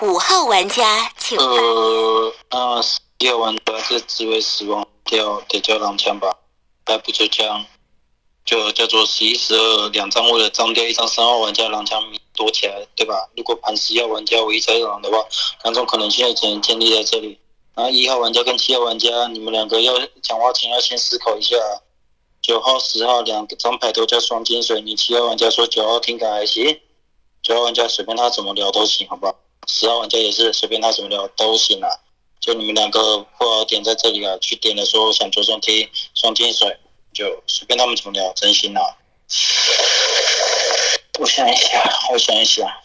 [0.00, 2.80] 五号玩家，请呃，那
[3.18, 6.36] 一号玩家这只会死亡掉，得叫狼枪吧？
[6.86, 7.66] 还不就枪，
[8.44, 12.02] 就叫做十一十二两张，为了张掉一张三号玩家狼枪
[12.34, 13.28] 躲起来，对吧？
[13.36, 15.24] 如果盘十一号玩家唯一在狼的话，
[15.64, 17.38] 两种可能性只能建立在这里。
[17.74, 21.56] 然后一号玩家跟七号玩家，你们两个要讲话前要先思考一下。
[22.42, 26.80] 九号、十号两张牌都叫双金水，你七号玩家说九号听感还行，
[27.42, 29.36] 九号玩家随便他怎么聊都行，好不好？
[29.68, 31.88] 十号玩家也是随便他怎么聊都行啊，
[32.40, 36.76] 就你们两个不好点在这里啊，去点的时候想着重听双金水，
[37.12, 38.80] 就随便他们怎么聊，真心啊。
[41.18, 42.82] 我想一下，我想一下，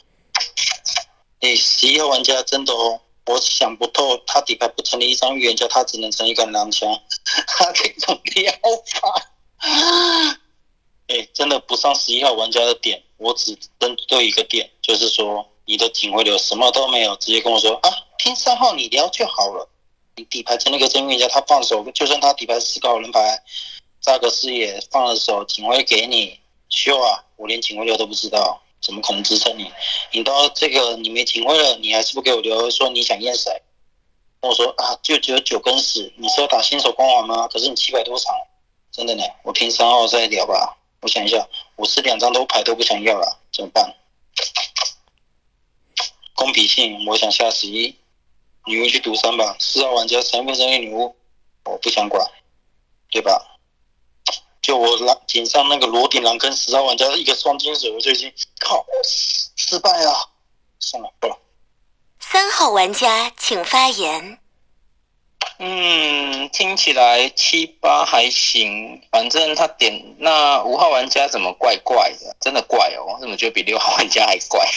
[1.39, 6.89] 哎，十一号玩家真的哦，我想不透，他底牌不成立一张预言家，他只能成一个狼枪，
[7.47, 8.51] 他这种聊
[8.99, 9.31] 法。
[11.07, 19.69] 哎，真的不上十一号玩家的点，我只针对一个点，就是说你的警徽流什么都没有，直接跟我说啊，听三号你聊就好了。
[20.17, 23.43] 你底牌成那个真预言家，他放手，就算他底牌四个好人牌，
[24.05, 26.39] 炸个视野放了手，警徽给你
[26.69, 29.71] 秀啊，我连警徽流都不知道，怎么可能支撑你？
[30.11, 33.63] 你到这个你没警徽了，你还是不给我留，说你想验谁？
[34.41, 37.47] 我说啊，就只有九跟十，你是要打新手光环吗？
[37.47, 38.31] 可是你七百多场。
[38.91, 40.77] 真的呢，我听三号再聊吧。
[41.01, 43.91] 我想一下，我是两张都牌都不想要了，怎么办？
[46.35, 47.95] 公平性，我想下十一。
[48.67, 51.15] 女巫去毒三吧，四号玩家三分生意女巫，
[51.63, 52.23] 我不想管，
[53.09, 53.54] 对吧？
[54.65, 60.27] 就我狼井上那个罗顶狼跟十号玩家一个双金水，我就已经靠失失败了，
[60.79, 61.37] 算了，不了。
[62.19, 64.39] 三号玩家请发言。
[65.59, 74.67] 嗯，听起来七八还行，反正他点那五号玩家怎么怪怪的，真的怪哦，我怎么觉得比六号玩家还怪？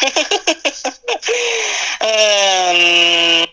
[2.00, 3.48] 嗯，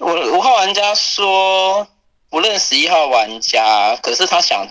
[0.00, 1.86] 我五号玩家说
[2.30, 4.66] 不认识一号玩家，可是他想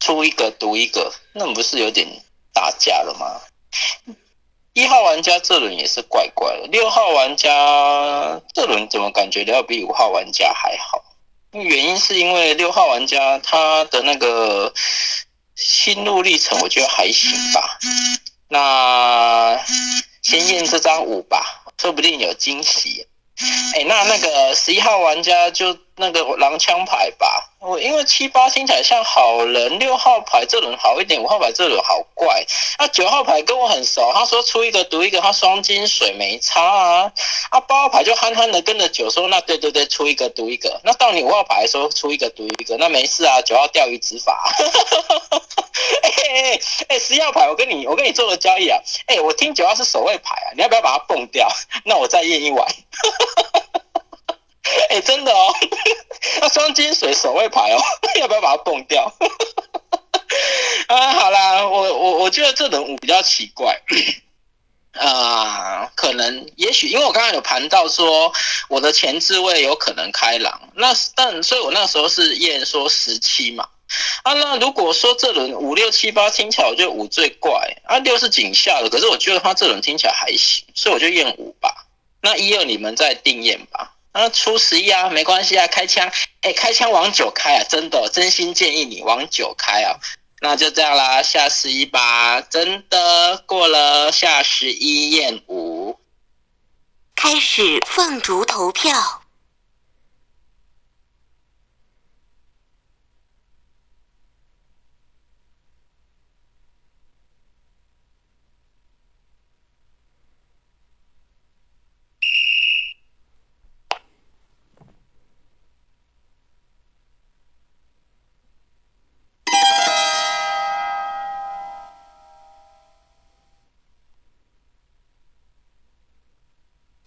[0.00, 2.08] 出一个读一个，那不是有点
[2.52, 3.40] 打架了吗？
[4.72, 11.04] 一号玩家这轮也是怪怪的，六号玩家这轮怎么感觉要比五号玩家还好？
[11.52, 14.72] 原因是因为六号玩家他的那个
[15.56, 17.78] 心路历程，我觉得还行吧。
[18.48, 19.60] 那
[20.22, 23.06] 先验这张五吧，说不定有惊喜。
[23.74, 27.46] 哎，那那个十一号玩家就那个狼枪牌吧。
[27.60, 32.42] 我因为七八听起来像好人，六号牌这轮好一点，五号牌这轮好怪。
[32.78, 37.12] 那九号牌跟我很熟，他说出一个读一个，他双金水没差啊。
[37.50, 40.80] 啊，八号牌就憨憨的跟着九说，那对对对，出一个读一个。
[40.84, 44.50] 那到你五号牌说出一个读一个，那没事啊，九号钓鱼执法。
[46.02, 48.80] 哎哎哎，十一号牌，我跟你我跟你做个交易啊。
[49.06, 51.46] 哎，我听九号是守卫牌啊，你要不要把它蹦掉？
[51.84, 52.66] 那我再验一碗。
[54.90, 55.54] 哎，真的哦，
[56.40, 57.80] 那双金水守卫牌哦，
[58.20, 59.12] 要不要把它蹦掉？
[60.88, 63.80] 啊，好啦，我我我觉得这人物比较奇怪，
[64.94, 68.32] 啊，可能也许因为我刚刚有盘到说
[68.68, 73.68] 我的前置位有可能开狼，那但所以我那时候是验说十七嘛，
[74.22, 81.86] 啊，那如果说这轮五六七八听起来我觉得五最怪，啊六是井下的，可是我觉得他这轮听起来还行，所以我就验五吧，
[82.20, 83.94] 那一二你们再定验吧。
[84.12, 89.98] 啊，出十一啊，没关系啊，开枪，哎，开枪往九开啊，真的，真心建议你往九开啊，
[90.40, 95.98] 那就这样啦，下十一吧，真的过了下十一验五，
[97.14, 99.19] 开始放逐投票。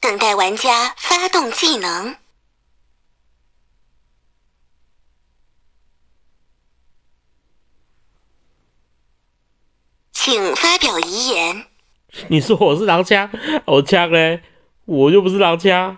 [0.03, 2.17] 等待玩家发动技能，
[10.11, 11.65] 请发表遗言。
[12.27, 13.31] 你说我是狼枪，
[13.63, 14.41] 我枪嘞，
[14.83, 15.97] 我又不是狼枪。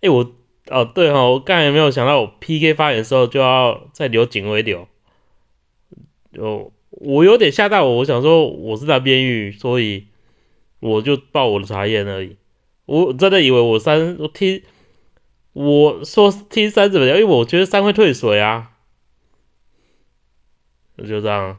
[0.00, 0.34] 哎，我
[0.68, 4.88] 哦对哈，我刚才没有想到，我 PK 发言的时候就要再留警徽流。
[6.32, 10.08] 哦，我有点吓到我，我想说我是在边域，所以
[10.80, 12.36] 我就报我的查验而已。
[12.86, 14.64] 我真的以为我三我踢，
[15.52, 17.18] 我说踢三怎么样？
[17.18, 18.72] 因为我觉得三会退水啊。
[20.96, 21.58] 就这样，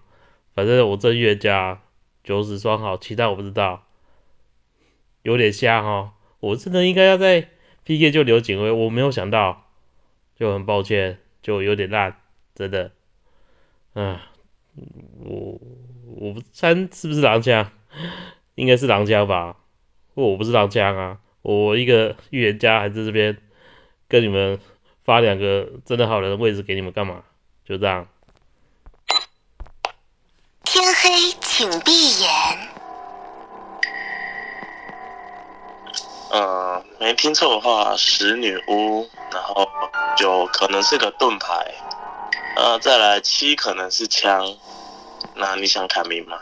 [0.55, 1.81] 反正我正月加
[2.23, 3.85] 九十双好，其他我不知道，
[5.21, 6.13] 有点瞎哈。
[6.39, 7.49] 我真的应该要在
[7.83, 9.69] PK 就留警徽，我没有想到，
[10.35, 12.15] 就很抱歉，就有点烂，
[12.55, 12.91] 真的。
[13.93, 14.19] 嗯，
[15.19, 15.59] 我
[16.05, 17.71] 我三是不是狼枪？
[18.55, 19.57] 应该是狼枪吧。
[20.25, 23.37] 我不是狼枪啊，我一个预言家还在这边
[24.07, 24.59] 跟你们
[25.05, 27.21] 发两个真的好人的位置给你们干嘛？
[27.63, 28.07] 就这样。
[30.63, 32.29] 天黑，请闭眼。
[36.31, 39.69] 呃，没听错的话，十女巫，然后
[40.17, 41.73] 九可能是个盾牌，
[42.55, 44.43] 呃，再来七可能是枪。
[45.35, 46.39] 那你想砍命吗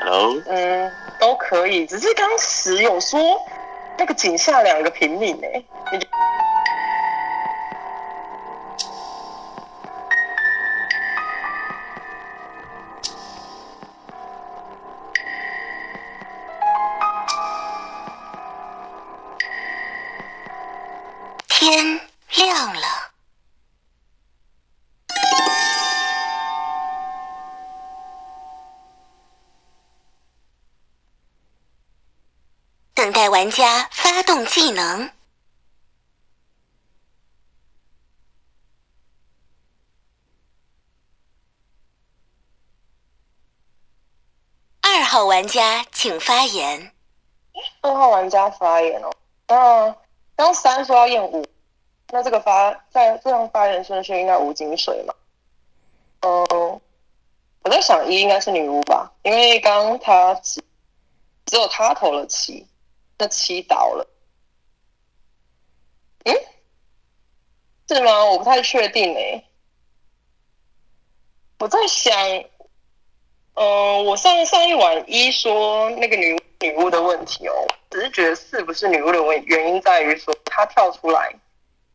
[0.00, 0.42] ？Hello。
[0.46, 1.05] 嗯。
[1.26, 3.18] 都可以，只是当时有说
[3.98, 5.60] 那个井下两个平民哎，
[33.56, 35.10] 家发动技能。
[44.82, 46.92] 二号玩家请发言。
[47.80, 49.10] 二号玩家发言哦。
[49.48, 49.96] 那
[50.36, 51.42] 刚三说要验五，
[52.10, 55.14] 那这个发在这样发言顺序应该五金水嘛？
[56.20, 56.78] 嗯，
[57.62, 60.62] 我在想一应该是女巫吧，因为刚刚他只
[61.46, 62.66] 只有他投了七，
[63.18, 64.08] 那七倒了。
[66.24, 66.34] 嗯，
[67.88, 68.24] 是吗？
[68.24, 69.44] 我不太确定诶、
[71.58, 72.12] 我在想，
[73.54, 77.54] 呃，我上上一晚一说那个女女巫的问题哦，
[77.90, 81.34] 只是觉得是不是女巫的问原因在于说她跳出来，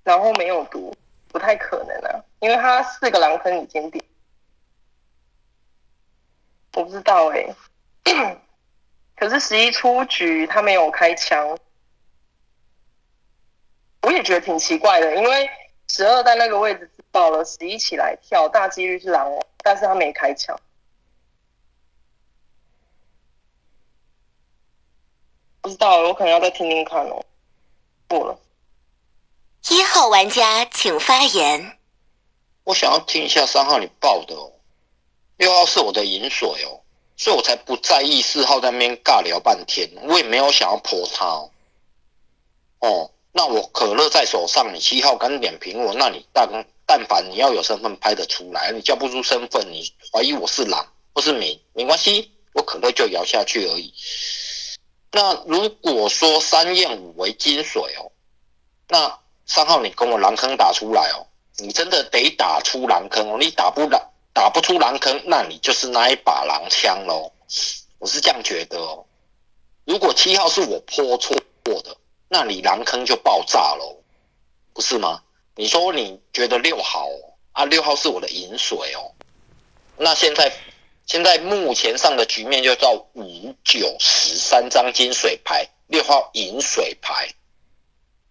[0.04, 0.96] 然后没有毒，
[1.28, 4.04] 不太可能啊，因为她四个狼坑已经点，
[6.74, 7.56] 我不知道哎、
[9.22, 11.56] 可是十一出局他没有开枪，
[14.02, 15.48] 我也觉得挺奇怪的，因为
[15.90, 20.60] 十二在那个位置自爆了，十一起来跳，大几率是狼王，但是他没开枪。
[25.62, 27.24] 不知道，我可能要再听听看哦。
[28.08, 28.40] 不了，
[29.70, 31.78] 一号玩家请发言。
[32.64, 34.52] 我想要听一下三号你报的哦，
[35.38, 36.81] 六号是我的饮水哦，
[37.22, 41.52] 所以我才不在意四号在那边尬聊半天，我也没有想要泼他哦。
[42.80, 46.50] 哦，那我可乐在手上，你七号敢点评我，那你但
[46.88, 53.94] 但凡你要有身份拍得出来，你叫不出身份，你怀疑我是狼或是民，没关系，我可乐就摇下去而已。
[55.12, 58.10] 那如果说三验五为金水哦，
[58.88, 61.28] 那三号你跟我狼坑打出来哦，
[61.60, 67.32] 你真的得打出狼坑哦，你打不狼打不出狼坑，那你就是那一把狼枪喽。
[68.00, 69.06] 我是这样觉得哦。
[69.86, 71.96] 如果七号是我泼错过的，
[72.30, 74.02] 那你狼坑就爆炸喽，
[74.74, 75.22] 不是吗？
[75.56, 79.12] 你说你觉得六号哦啊，六号是我的饮水哦，
[79.98, 80.52] 那现在
[81.06, 87.28] 现在目前上的局面就叫五九十三张金水牌，六号饮水牌，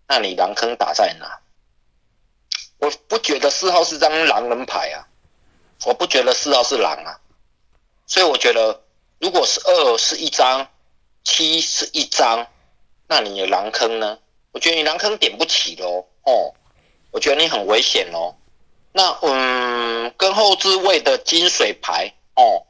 [0.09, 1.41] 那你狼坑打在哪？
[2.79, 5.07] 我不觉得四号是张狼人牌啊，
[5.85, 7.21] 我不觉得四号是狼啊，
[8.07, 8.83] 所以我觉得
[9.19, 10.69] 如果是二是一张，
[11.25, 12.47] 七是一张，
[13.09, 14.19] 那你的狼坑呢？
[14.53, 16.55] 我觉得你狼坑点不起喽，哦，
[17.13, 18.35] 我觉得你很危险哦。
[18.93, 22.67] 那嗯，跟后置位的金水牌哦，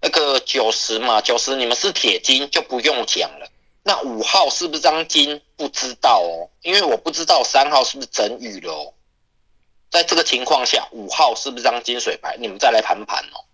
[0.00, 3.46] 那个九十嘛，九十你们是铁金就不用讲了。
[3.82, 5.42] 那五号是不是张金？
[5.56, 8.94] 不知道哦，因为我不知道三号是不是整雨了哦。
[9.94, 12.36] 在这个情况下，五号是不是张金水牌？
[12.40, 13.46] 你们再来盘盘哦。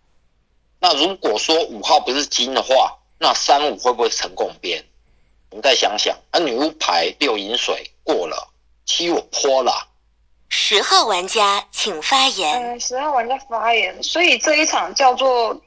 [0.79, 4.83] 那如果说五号不是金的话，那三五会不会成共边？
[5.51, 8.49] 你们再想想，啊，女巫牌六银水过了，
[8.87, 9.89] 七我泼了。
[10.49, 12.63] 十号玩家请发言。
[12.63, 15.61] 嗯，十号玩家发言，所以这一场叫做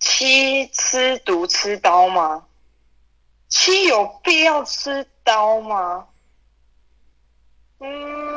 [0.00, 2.46] 七吃毒吃刀吗？
[3.50, 6.06] 七有必要吃刀吗？
[7.80, 8.33] 嗯，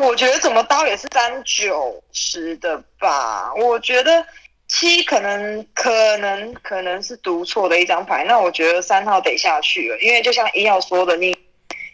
[0.00, 3.52] 我觉得怎么刀也是三九十的吧。
[3.54, 4.24] 我觉得
[4.68, 11.36] 七可能可能可能是读错的一张牌，那我觉得三号得下去了，因为就像一号说的，你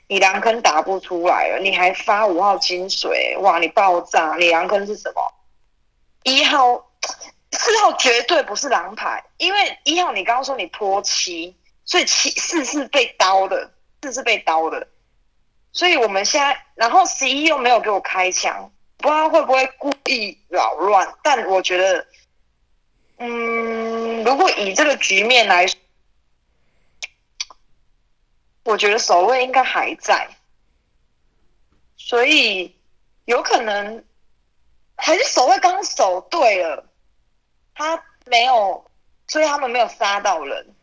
[0.07, 5.23] 你狼坑打不出来了，你还发五号金水，哇，你爆炸，你狼坑是什么？
[6.25, 6.91] 一号、
[7.53, 13.71] 四号绝对不是狼牌，因为一号你刚刚说你泼七，所以七四是被刀的，
[14.03, 14.87] 四是被刀的，
[15.73, 22.07] 所以我们现在，然后十一又没有给我开枪，不知道会不会故意扰乱，但我觉得，
[23.19, 25.67] 嗯，如果以这个局面来，
[28.65, 30.29] 我觉得守卫应该还在，
[31.97, 32.77] 所以
[33.25, 34.05] 有可能
[34.97, 36.85] 还是守卫刚守对了，
[37.75, 38.91] 他没有，
[39.29, 40.75] 所以他们没有杀到人。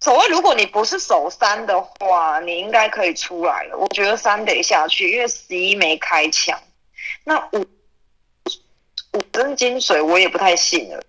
[0.00, 3.76] 守卫，如果你不是守三的话，你应该可以出来了。
[3.76, 6.58] 我觉得三得下去，因为十一没开枪。
[7.24, 7.66] 那五
[9.12, 11.02] 五跟金水我也不太信了。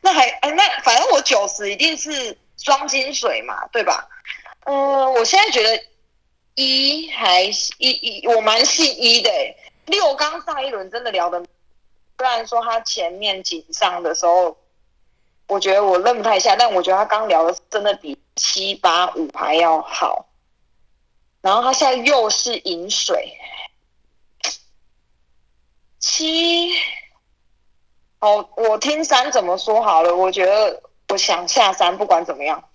[0.00, 4.08] 那还哎，那反正我九十一定是双金水嘛，对吧？
[4.64, 5.84] 嗯，我现在觉得
[6.54, 7.42] 一还
[7.78, 9.56] 一一，我蛮信一的、欸。
[9.86, 11.44] 六刚上一轮真的聊的，
[12.18, 14.56] 虽然说他前面紧上的时候，
[15.48, 20.26] 我觉得我认不太下，但我觉得他刚聊的真的比七八五还要好。
[21.40, 23.38] 然后他现在又是饮水，
[26.00, 26.70] 七，
[28.18, 32.68] 哦，我听三怎么说好了，我觉得我想下三，不管怎么样。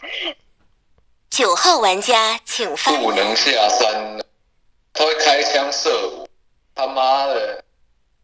[1.28, 3.36] 九号玩家请发不能。
[3.36, 4.24] 下山，
[4.94, 6.28] 他会开枪射我，
[6.74, 7.62] 他妈的！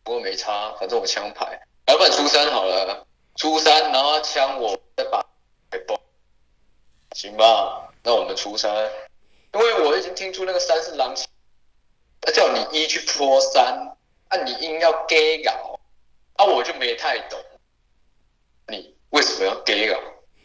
[0.03, 3.07] 不过没差，反正我枪牌，要不然出三好了，
[3.39, 5.25] 出三，然后他枪我再把
[5.71, 5.99] 给爆，
[7.13, 7.89] 行吧？
[8.03, 8.69] 那我们出三，
[9.55, 11.15] 因为我已经听出那个三是狼，
[12.21, 15.79] 他叫你一去泼三，啊，你硬要 gay 搞，
[16.35, 17.39] 啊，我就没太懂，
[18.67, 20.01] 你为什么要 gay 搞，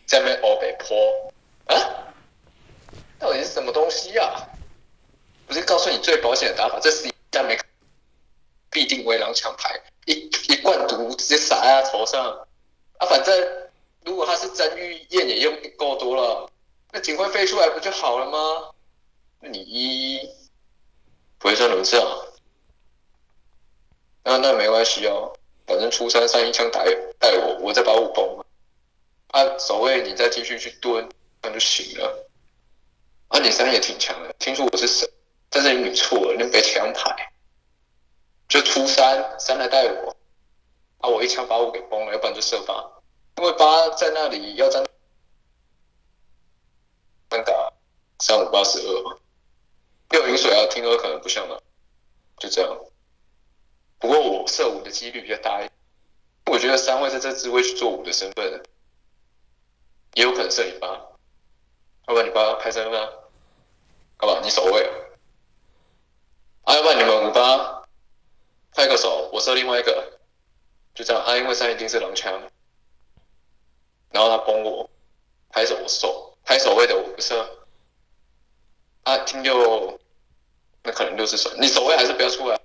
[0.05, 1.31] 在那边欧北泼，
[1.65, 2.13] 啊，
[3.17, 4.47] 到底是什么东西啊？
[5.47, 7.57] 不是告诉你最保险的打法，这是一旦没
[8.69, 12.47] 必定为狼枪牌，一一罐毒直接洒在他头上，
[13.03, 13.69] 啊，反正
[14.05, 16.49] 如果他是真玉燕也用够多了，
[16.93, 18.71] 那警徽飞出来不就好了吗？
[19.41, 20.29] 那你一
[21.37, 22.07] 不会算轮次啊？
[24.23, 25.35] 那那没关系哦，
[25.67, 26.85] 反正初三三一枪打
[27.19, 28.45] 带我，我再把五崩了，
[29.31, 31.09] 啊，守卫你再继续去蹲，
[31.41, 32.29] 那就行了。
[33.27, 35.09] 啊，你三也挺强的，听说我是神，
[35.49, 37.33] 但是你错了，你别枪排，
[38.47, 40.15] 就初三三来带我，
[41.03, 42.73] 啊，我一枪把五给崩了，要不然就射八，
[43.35, 44.81] 因为八在那里要站，
[47.27, 47.73] 单打
[48.19, 49.19] 三五八十二，
[50.11, 51.61] 六饮水啊，听说可能不像了，
[52.37, 52.79] 就这样。
[53.99, 55.71] 不过我射五的几率比较大一点，
[56.45, 58.63] 我觉得三会在这支位去做五的身份，
[60.13, 63.09] 也有可能射你八，要不然你八开三分啊，
[64.15, 64.89] 好吧，你守卫，
[66.63, 67.83] 啊，要不然你们五八
[68.71, 70.19] 拍个手，我射另外一个，
[70.93, 72.31] 就这样啊，因为三一定是狼枪，
[74.11, 74.89] 然后他崩我，
[75.49, 77.33] 拍手我手，拍手位的我不是，
[79.03, 79.99] 啊，听六，
[80.83, 82.59] 那可能六是手，你守卫还是不要出来。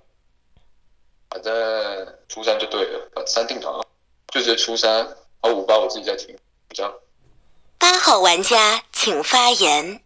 [1.29, 3.73] 反正初三就对了，三定团
[4.29, 5.05] 就直接初三，
[5.41, 6.37] 啊五八我自己在听，
[6.69, 6.93] 这样。
[7.77, 10.01] 八号玩家请发言。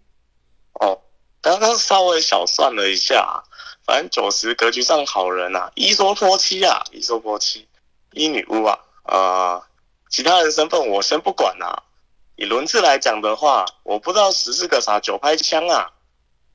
[0.73, 1.01] 哦，
[1.41, 3.43] 刚刚稍微小算了一下，
[3.85, 7.67] 反正九十格局上好人啊，一说破七啊，一说破七，
[8.13, 9.63] 一女巫啊，呃，
[10.09, 11.83] 其他人身份我先不管啊。
[12.35, 15.91] 以轮次来讲的话，我不知道十是个啥九拍枪啊，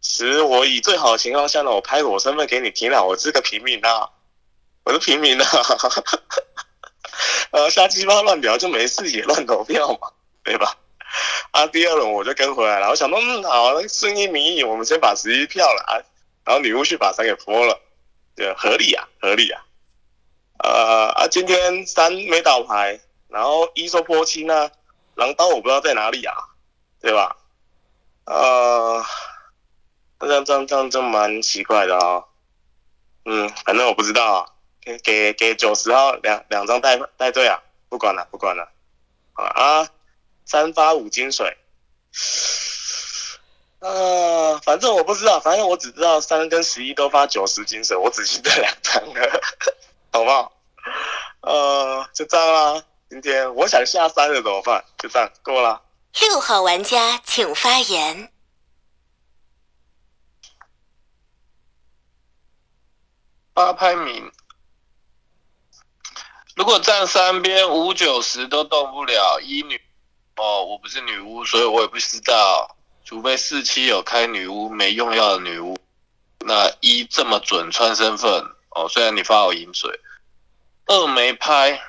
[0.02, 4.10] 十我以最好的情况下呢，我拍我身份给你听了，我是个平民啊。
[4.84, 5.46] 我是平民啊，
[7.52, 10.10] 呃，瞎鸡巴乱聊就没事，也乱投票嘛，
[10.42, 10.76] 对吧？
[11.50, 16.00] 啊，第二轮我就跟回来了，我想说，嗯，好，顺应民意，我们先把十一票了啊，
[16.44, 17.78] 然后女巫去把三给泼了，
[18.34, 19.62] 对，合理啊，合理啊。
[20.58, 24.70] 呃啊，今天三没倒牌，然后一说泼七呢，
[25.14, 26.34] 狼刀我不知道在哪里啊，
[27.00, 27.36] 对吧？
[28.24, 29.04] 呃，
[30.20, 32.24] 这样这样这样就蛮奇怪的啊，
[33.24, 34.52] 嗯，反正我不知道啊。
[34.80, 37.60] 给给给九十号两两张带带队啊！
[37.90, 38.70] 不管了不管了，
[39.34, 39.88] 啊啊！
[40.46, 41.58] 三发五金水，
[43.80, 49.40] 呃，反正我不知道，反正我只知道三跟十一都发九十金水，我只记得两张了，
[50.10, 50.52] 好不好？
[51.40, 52.82] 呃，就这样啦。
[53.10, 54.84] 今天我想下山了怎么办？
[54.98, 55.82] 就这样够了。
[56.20, 58.32] 六号玩家请发言。
[63.54, 64.30] 八拍名。
[66.56, 69.80] 如果站三边五九十都动不了，一女
[70.36, 72.76] 哦，我不是女巫，所以我也不知道。
[73.04, 75.78] 除非四七有开女巫没用药的女巫，
[76.40, 78.88] 那一这么准穿身份哦。
[78.88, 80.00] 虽然你发我饮水，
[80.86, 81.80] 二没拍，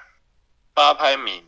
[0.74, 1.48] 八拍名。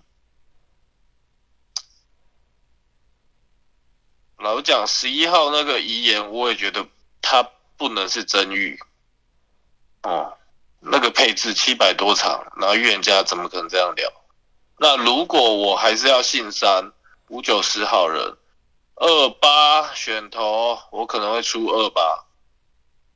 [4.37, 6.87] 老讲十一号那个遗言，我也觉得
[7.21, 7.43] 他
[7.77, 8.79] 不能是真玉
[10.03, 10.37] 哦。
[10.79, 14.11] 那个配置七百多场，然后预言家怎么可能这样聊？
[14.77, 16.91] 那如果我还是要信三
[17.27, 18.35] 五九十好人，
[18.95, 22.25] 二八选头，我可能会出二八。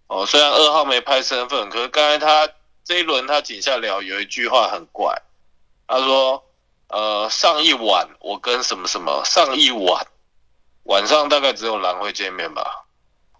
[0.07, 2.53] 哦，虽然二号没拍身份，可是刚才他
[2.83, 5.21] 这一轮他井下聊有一句话很怪，
[5.87, 6.43] 他说：
[6.89, 10.07] 呃，上一晚我跟什么什么，上一晚
[10.83, 12.85] 晚上大概只有狼会见面吧？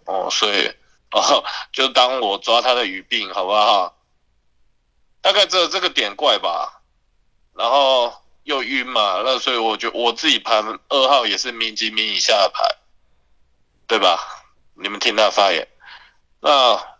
[0.06, 0.68] 哦，所以
[1.12, 3.96] 哦，就当我抓他的语病，好不好？
[5.22, 6.82] 大概只有这个点怪吧，
[7.54, 8.12] 然后
[8.42, 12.64] 又晕嘛，那所以我就我自己盘二号也是民级民以下的牌，
[13.86, 14.44] 对吧？
[14.74, 15.66] 你们听他发言。
[16.40, 16.98] 那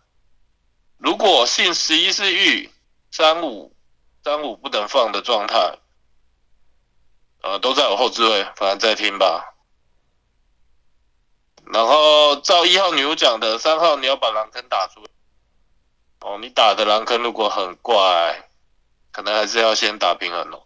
[0.97, 2.71] 如果信十一是玉
[3.11, 3.75] 三五
[4.23, 5.77] 三五不能放的状态，
[7.41, 9.53] 呃，都在我后置位，反正再听吧。
[11.71, 15.05] 然后照一号女巫讲的，三号你要把狼坑打出。
[16.21, 18.49] 哦，你打的狼坑如果很怪，
[19.11, 20.63] 可能还是要先打平衡哦。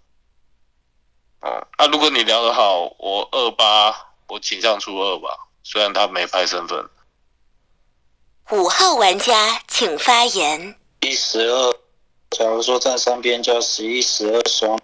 [1.42, 6.90] 哦，啊，如果你聊得好，我二八，我倾向出二吧，虽然他没拍身份。
[8.50, 10.76] 五号玩家请发言。
[11.02, 11.74] 一十二，
[12.32, 14.78] 假如说站三边加十一十二双，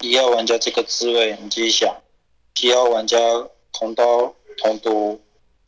[0.00, 1.96] 一号玩家这个滋味你自己想。
[2.54, 3.16] 七号玩家
[3.72, 5.18] 同刀同毒，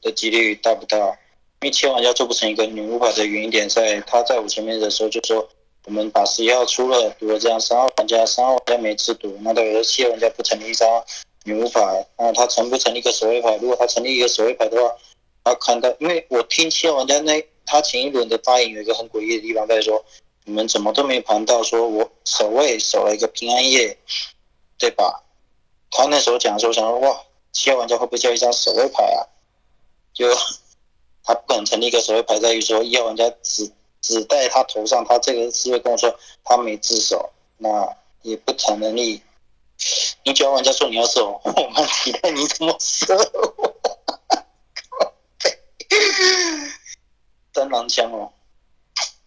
[0.03, 0.99] 的几率大不大？
[0.99, 5.49] 因为七号玩家做不成一个女巫牌的原因点在，他在我前面的时候就说，
[5.87, 10.87] 我们把十一号出了，毒了这样，三号玩家三号玩家没吃毒，那代表说七号玩家不成立一张
[11.45, 13.57] 女巫牌，那他成不成立一个守卫牌？
[13.57, 14.95] 如果他成立一个守卫牌的话，
[15.45, 20.05] 他看到，因为我听七号玩家那他前一轮的发言有一个很诡异的地方在说，
[20.45, 23.97] 你们怎么都没盘到说我守卫守了一个平安夜，
[24.79, 25.23] 对吧？
[25.91, 29.21] 他那时候讲的时候，想说哇，七号玩家会不会叫一张守卫牌啊？
[30.15, 30.27] 就
[31.25, 33.71] 他不敢成立一个守卫牌，在于说一号玩家只
[34.01, 36.15] 只带他头上，他这个是会跟我说
[36.45, 39.23] 他没自首，那也不成能力。
[40.25, 43.15] 你九号玩家说你要守我，我蛮期待你怎么守。
[47.55, 48.33] 三狼枪哦，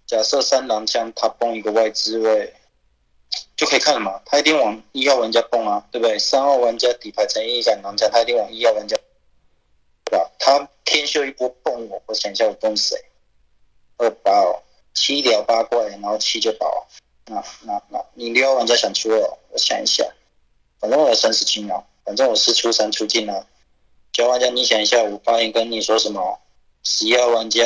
[0.07, 2.53] 假设三狼枪他崩一个外置位，
[3.55, 4.21] 就可以看了嘛？
[4.25, 6.17] 他一定往一号玩家崩啊，对不对？
[6.17, 8.97] 三号玩家底牌成一杆狼枪，他一定往一号玩家，
[10.05, 10.31] 对吧？
[10.39, 12.97] 他天秀一波崩我，我想一下我崩谁？
[13.97, 14.61] 二八哦，
[14.93, 16.87] 七聊八怪，然后七就倒。
[17.27, 19.19] 那那那你六号玩家想出二，
[19.49, 20.03] 我想一下，
[20.79, 23.47] 反正我有三十七秒，反正我是出三出进啊。
[24.11, 26.39] 九号玩家你想一下，我发言跟你说什么？
[26.88, 27.63] 十一号玩家，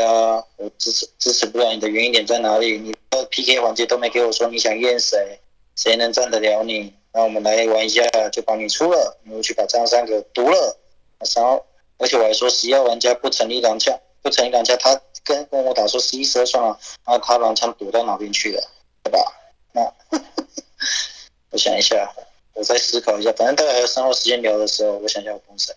[0.56, 2.80] 我支持支持不了你的原因点在哪里？
[2.80, 5.40] 你的 PK 环节都没给我说你想验谁，
[5.76, 6.94] 谁能站得了你？
[7.12, 8.02] 那我们来玩一下，
[8.32, 10.78] 就把你出了，你去把张三给毒了。
[11.20, 11.66] 然后，
[11.98, 18.70] 而且我还说十一号玩家不成立狼枪，不成立狼枪，他跟跟我打说十一十二算了，那他狼枪躲到哪边去了？
[19.04, 19.20] 对吧？
[19.74, 19.82] 那
[21.52, 22.10] 我想一下，
[22.54, 25.76] 我再思考一下，反正大概还有三号时间聊的时候，我想一下我崩谁。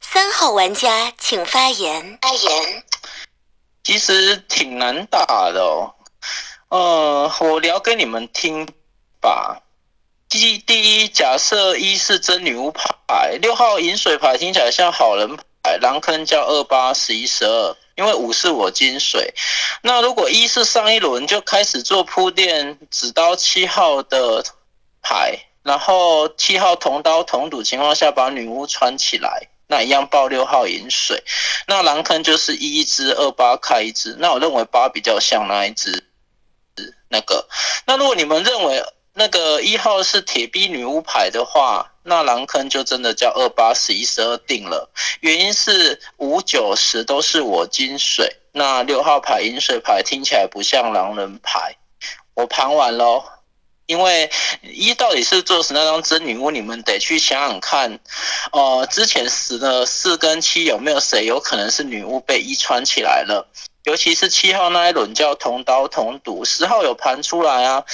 [0.00, 2.18] 三号玩家请发言。
[2.20, 2.84] 发言。
[3.82, 5.94] 其实挺难打的哦。
[6.68, 8.68] 呃，我聊给你们听
[9.22, 9.62] 吧。
[10.28, 19.32] 第第一，假设一是真女巫牌，六号饮水牌听起来像好人牌，狼坑叫二八十一十二，因为五是我金水。
[19.80, 24.44] 那如果一是上一轮就开始做铺垫，指刀七号的
[25.00, 29.48] 牌，然后七号同刀同赌情况下把女巫穿起来。
[29.66, 31.24] 那一样报六号饮水，
[31.66, 36.04] 那狼坑就是一只二八开一只，那我认为八比较像那一只，
[37.08, 37.48] 那个。
[37.86, 38.84] 那如果你们认为
[39.14, 44.90] 那个一号是铁臂女巫牌的话，那狼坑就真的叫二八十一十二定了。
[45.20, 51.76] 原因是五九十都是我金水，那六号牌饮水牌听起来不像狼人牌。
[52.34, 53.24] 我盘完喽。
[53.86, 54.30] 因为
[54.62, 57.98] 一到底是做死那张真女巫，你们得去想想看，
[58.52, 63.46] 呃，之前死的四跟七有没有谁有可能是女巫被一穿起来了？
[63.82, 67.84] 尤其是七号那一轮叫同刀同赌，十号有盘出来啊，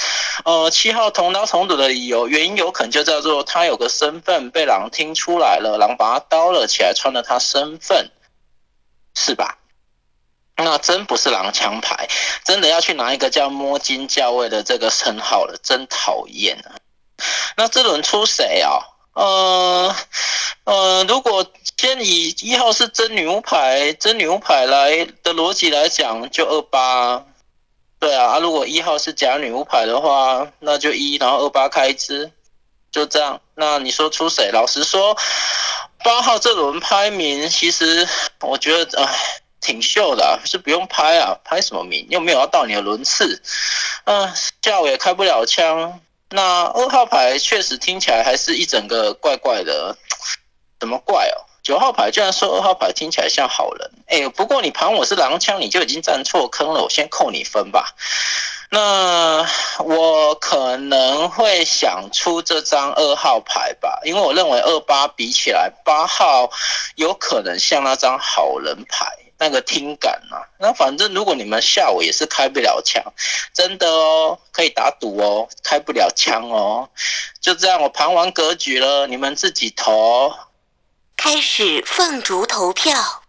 [0.45, 8.09] 呃，七号同刀同赌的理由原因有可能就叫做他有个身份被狼听出来了，狼把他刀了起来，穿了他身份，
[9.13, 9.57] 是吧？
[10.63, 12.07] 那真不是狼枪牌，
[12.43, 16.75] 真的要去拿一个叫摸金校尉的这个称号了，真讨厌啊！
[17.57, 18.79] 那这轮出谁啊？
[19.13, 19.95] 呃
[20.63, 21.45] 呃，如果
[21.77, 27.25] 先以一号是真女巫牌，真女巫牌来的逻辑来讲，就二八。
[27.99, 32.31] 对啊，啊如果一号是假女巫牌的话，那就一，然后二八开支，
[32.91, 33.41] 就这样。
[33.55, 34.49] 那你说出谁？
[34.51, 35.17] 老实说，
[36.03, 38.07] 八号这轮拍名，其实
[38.39, 39.19] 我觉得，唉。
[39.61, 42.05] 挺秀的，是不用拍啊，拍什么名？
[42.09, 43.41] 又没有要到你的轮次，
[44.05, 46.01] 嗯，下午也开不了枪。
[46.29, 49.95] 那二号牌确实听起来还是一整个怪怪的，
[50.79, 51.45] 怎么怪哦？
[51.61, 57.93] 九号牌居然说二号牌听起来像好人，哎，不过你盘我是狼枪，你就已经站错坑了，我先扣你分吧。
[58.71, 59.45] 那
[59.83, 66.49] 我可能会想出这张二号牌吧，因为我认为二八比起来，八号
[66.95, 69.05] 有可能像那张好人牌。
[69.41, 73.03] 那个听感啊，那反正如果你们下午也是开不了枪，
[73.51, 76.87] 真的哦，可以打赌哦，开不了枪哦，
[77.41, 80.31] 就这样，我盘完格局了，你们自己投。
[81.17, 83.20] 开始凤竹投票。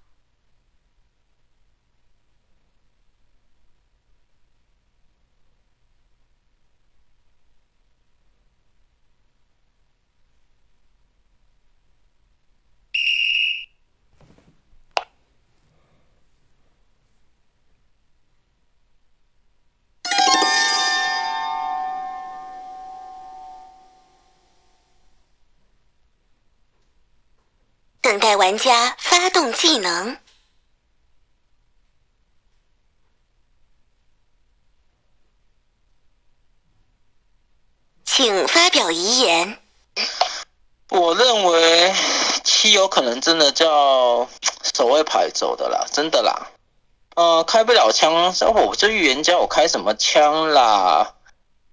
[28.12, 30.18] 等待玩家发动技能，
[38.04, 39.58] 请发表遗言。
[40.90, 41.94] 我认为
[42.44, 44.28] 七有可能真的叫
[44.74, 46.50] 守卫牌走的啦，真的啦。
[47.16, 48.12] 呃，开不了枪，
[48.54, 51.14] 我这预言家我开什么枪啦？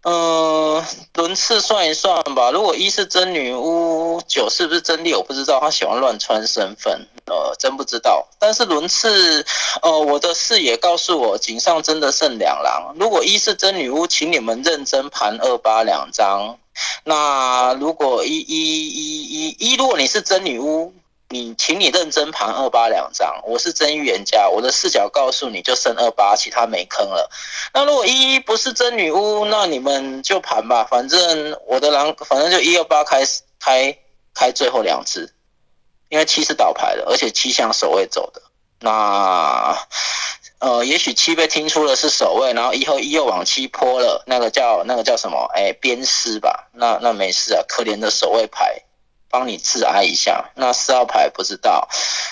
[0.03, 0.83] 嗯，
[1.13, 2.51] 轮次算一算吧。
[2.51, 5.13] 如果一是真女巫，九是不是真烈？
[5.15, 8.25] 我不知道，他喜欢乱穿身份，呃，真不知道。
[8.39, 9.45] 但是轮次，
[9.81, 12.95] 呃，我的视野告诉我，井上真的剩两狼。
[12.97, 16.57] 如果一是真女巫，请你们认真盘二八两张。
[17.03, 20.93] 那如果一一一一一，如果你是真女巫。
[21.31, 23.41] 你，请你认真盘二八两张。
[23.45, 27.29] 我是真预言家，我的视角告诉你就剩二八，其他没坑了。
[27.71, 30.87] 那如果一一不是真女巫，那你们就盘吧。
[30.89, 33.95] 反正我的狼，反正就一二八开始开
[34.33, 35.31] 开最后两次，
[36.09, 38.41] 因为七是倒牌的，而且七向守卫走的。
[38.79, 39.77] 那
[40.57, 45.47] 呃，也许七被听出了是守卫，然后以后一又往七泼了，那个叫那个叫什么？
[45.53, 46.69] 哎，鞭尸吧。
[46.73, 48.81] 那那没事啊，可怜的守卫牌。
[49.29, 51.87] 帮你自哀一下，那四号牌不知道，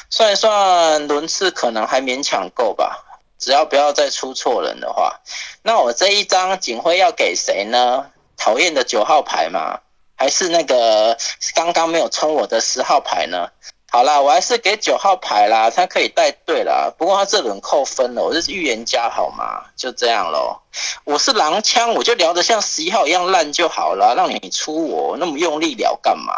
[0.09, 3.05] 算一算轮次可能还勉强够吧，
[3.37, 5.19] 只要不要再出错人的话，
[5.61, 8.11] 那我这一张警徽要给谁呢？
[8.35, 9.79] 讨厌的九号牌吗？
[10.15, 11.15] 还是那个
[11.53, 13.49] 刚刚没有抽我的十号牌呢？
[13.97, 16.93] 好啦，我还是给九号牌啦，他可以带队啦。
[16.99, 19.65] 不过他这轮扣分了，我是预言家好吗？
[19.75, 20.61] 就这样咯。
[21.03, 26.31] 我是狼枪，我就聊得像十一号一样烂就好了，让你出我那么用力聊干嘛？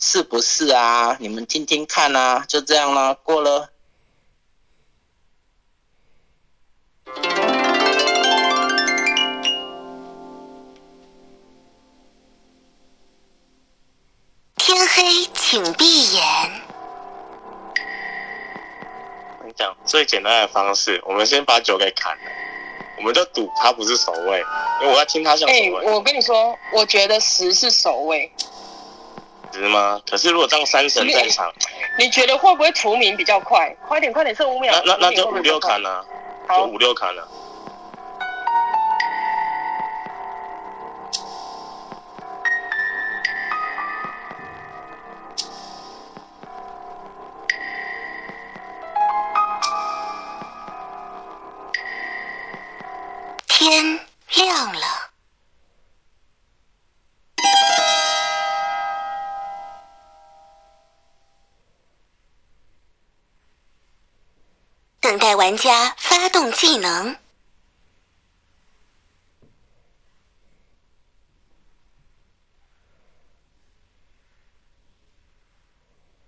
[0.00, 1.16] 是不是啊？
[1.18, 3.70] 你们听听看啊，就这样啦，过了。
[14.54, 16.69] 天黑请闭眼。
[19.60, 22.32] 讲最简单的方式，我们先把酒给砍了，
[22.96, 24.42] 我们就赌他不是守卫，
[24.80, 25.84] 因为我要听他像守卫。
[25.84, 28.32] 哎，我跟你说，我觉得十是守卫。
[29.52, 30.00] 十吗？
[30.08, 31.52] 可是如果这样三神在场，
[31.98, 33.76] 你觉得会不会除名比较快？
[33.86, 34.72] 快点，快点，剩五秒。
[34.86, 36.02] 那那那就五六砍了，
[36.48, 37.28] 就五六砍了。
[65.10, 67.16] 等待玩家发动技能。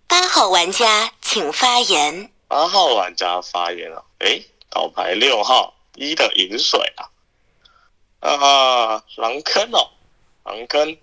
[0.09, 2.33] 八号玩家请发言。
[2.49, 7.07] 八号玩家发言了，哎，倒牌六号一的饮水啊。
[8.19, 9.93] 啊，狼坑哦，
[10.43, 10.99] 狼坑，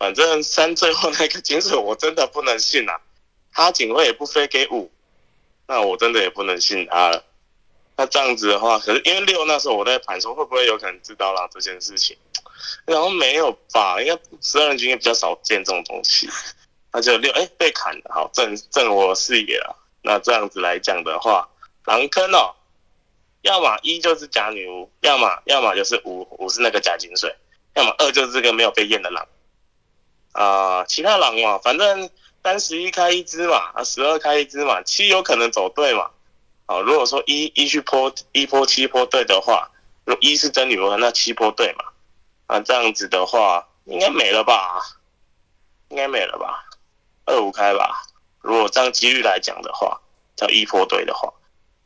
[0.00, 3.00] 反正三最后那个金水我真的不能信啊，
[3.52, 4.90] 他警卫也不飞给五，
[5.66, 7.24] 那我真的也不能信他了。
[7.96, 12.16] 那这样子的话，可是因为六那时候我在盘说会不会有可能知道了这件事情，
[12.86, 16.28] 然后没有吧，应该十二人局也比较少见这种东西，
[16.92, 19.76] 那就六哎被砍了，好正正我视野了。
[20.02, 21.48] 那这样子来讲的话，
[21.84, 22.54] 狼坑哦。
[23.42, 27.34] 要么一就是假女巫，要么要么就是五五是那个假金水，
[27.74, 29.26] 要么二就是这个没有被验的狼。
[30.30, 32.08] 啊，其他狼嘛，反正
[32.42, 36.10] 三十一开一只嘛，啊十二开一只嘛，七有可能走对嘛。
[36.66, 39.70] 好，如果说一一去坡一坡七坡对的话，
[40.04, 41.84] 如一是真女巫，那七坡对嘛。
[42.46, 44.80] 啊，这样子的话应该没了吧？
[45.88, 46.64] 应该没了吧？
[47.26, 48.04] 二五开吧。
[48.40, 50.00] 如果这样几率来讲的话，
[50.34, 51.32] 叫一坡对的话。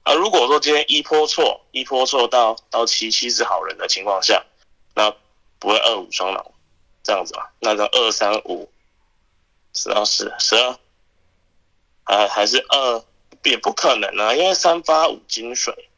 [0.05, 4.43] 啊，如果说今天一波错，一波错到到七七是好人的情况下，
[4.95, 5.13] 那
[5.59, 6.47] 不会二五双狼
[7.03, 7.45] 这样子嘛？
[7.61, 8.71] 那就二三五
[9.77, 10.79] 十二四十二，
[12.03, 13.05] 还还是二
[13.45, 15.89] 也不可能啊，因为三发五金水，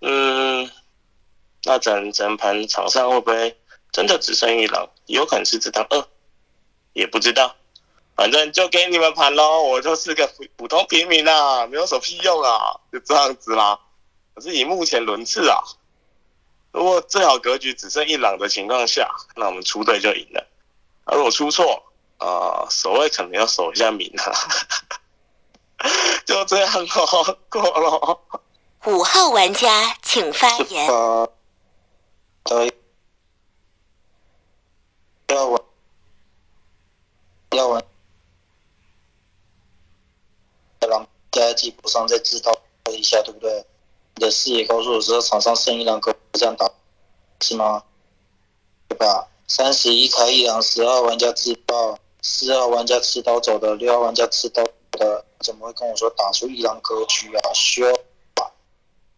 [0.00, 0.68] 嗯，
[1.64, 3.56] 那整整盘场上会不会
[3.92, 4.88] 真的只剩一狼？
[5.04, 6.08] 有可能是这张二，
[6.94, 7.54] 也不知道。
[8.16, 13.78] 反正就给你们盘喽，我就是个普普通平民啊，没有什么屁用啊，就这样子啦。
[14.34, 15.58] 可是以目前轮次啊，
[16.72, 20.46] 如果最好格局只剩一朗的情况下，那我们出队就赢了。
[21.04, 24.32] 而我出错，啊，守卫可能要守一下名啊。
[26.24, 28.20] 就这样咯，过了。
[28.86, 30.86] 五号玩家请发言。
[35.28, 35.64] 要我，
[37.50, 37.82] 要我。
[40.88, 42.56] 让在基补上再知道
[42.92, 43.66] 一下，对不对？
[44.14, 46.70] 你的视野告诉我说场上剩一两个这样打，
[47.40, 47.82] 是吗？
[48.88, 49.28] 对吧？
[49.48, 51.98] 三十一开一两，十二玩家自爆，
[52.28, 57.52] 四号玩家持刀走的，六号玩家持刀的，怎么会跟我说打出一狼格局啊？
[57.54, 57.88] 修
[58.34, 58.50] 啊！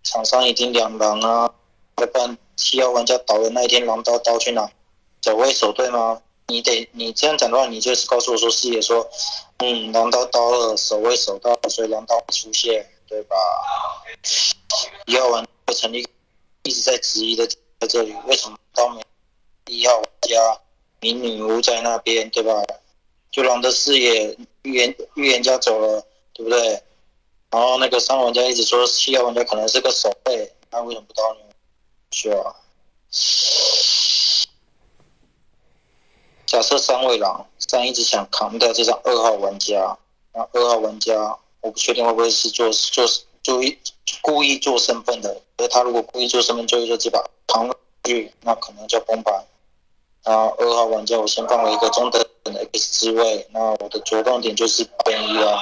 [0.05, 1.51] 场上已经两狼啊，
[1.97, 4.71] 要不然七号玩家倒的那一天狼刀刀去哪？
[5.23, 6.21] 走位守对吗？
[6.49, 9.09] 你得你这样讲的话，你就是告诉我说视野说，
[9.57, 13.35] 嗯，狼刀刀了，守卫守到，所以狼刀出现，对吧？
[15.07, 16.07] 一号玩家成立
[16.63, 17.47] 一直在质疑的
[17.81, 19.01] 在这里，为什么刀没
[19.67, 20.61] 一号玩家
[21.01, 22.63] 民女巫在那边，对吧？
[23.31, 26.83] 就狼的视野预言预言家走了，对不对？
[27.51, 31.41] 然后那个三号玩家一直说七号玩家可能是个守卫，那为什么不刀呢？
[32.11, 32.57] 需要。
[36.47, 39.99] 假设三位狼，三一直想扛掉这张二号玩家，
[40.33, 43.07] 那二号玩家我不确定会不会是做做
[43.45, 43.79] 故意
[44.23, 49.45] 故意做身份的，而他如果故意做身份，就会就这把扛上去，那可能叫崩盘。
[50.29, 55.59] 然后二号玩家我先放了一个中等的 X 之位，那我的着重点就是变一了。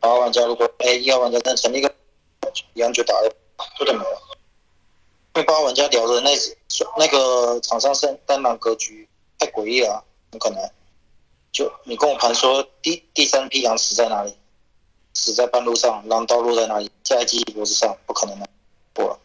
[0.00, 1.90] 八号玩家如果哎一号玩家真成立一个
[2.74, 3.34] 一样就打了，
[3.78, 4.20] 就这么了。
[5.34, 6.30] 因为八号玩家聊的那
[6.98, 9.08] 那个场上是单狼格局
[9.38, 10.04] 太诡异了。
[10.30, 10.70] 不可能，
[11.50, 14.36] 就你跟我盘说第第三批羊死在哪里？
[15.14, 16.90] 死在半路上，狼刀落在哪里？
[17.02, 18.46] 在机器脖子上，不可能的。
[18.92, 19.16] 不。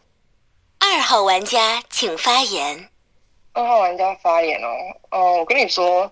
[0.80, 2.90] 二号玩家请发言。
[3.58, 4.70] 二号玩家发言哦，
[5.10, 6.08] 哦，我跟你说，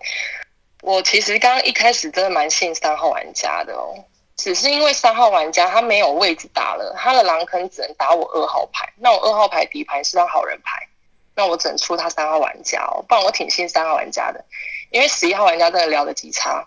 [0.82, 3.94] 我其实刚刚一开始真的蛮信三号玩家的哦，
[4.36, 10.88] 只是因为三号玩家他没有位置打了，他的狼坑只能打我二号牌，那我二号牌底牌是张好人牌，
[11.36, 14.44] 那我只能出他三号玩家哦，不然我挺信三号玩家的。
[14.90, 16.66] 因为十一号玩家真的聊得极差，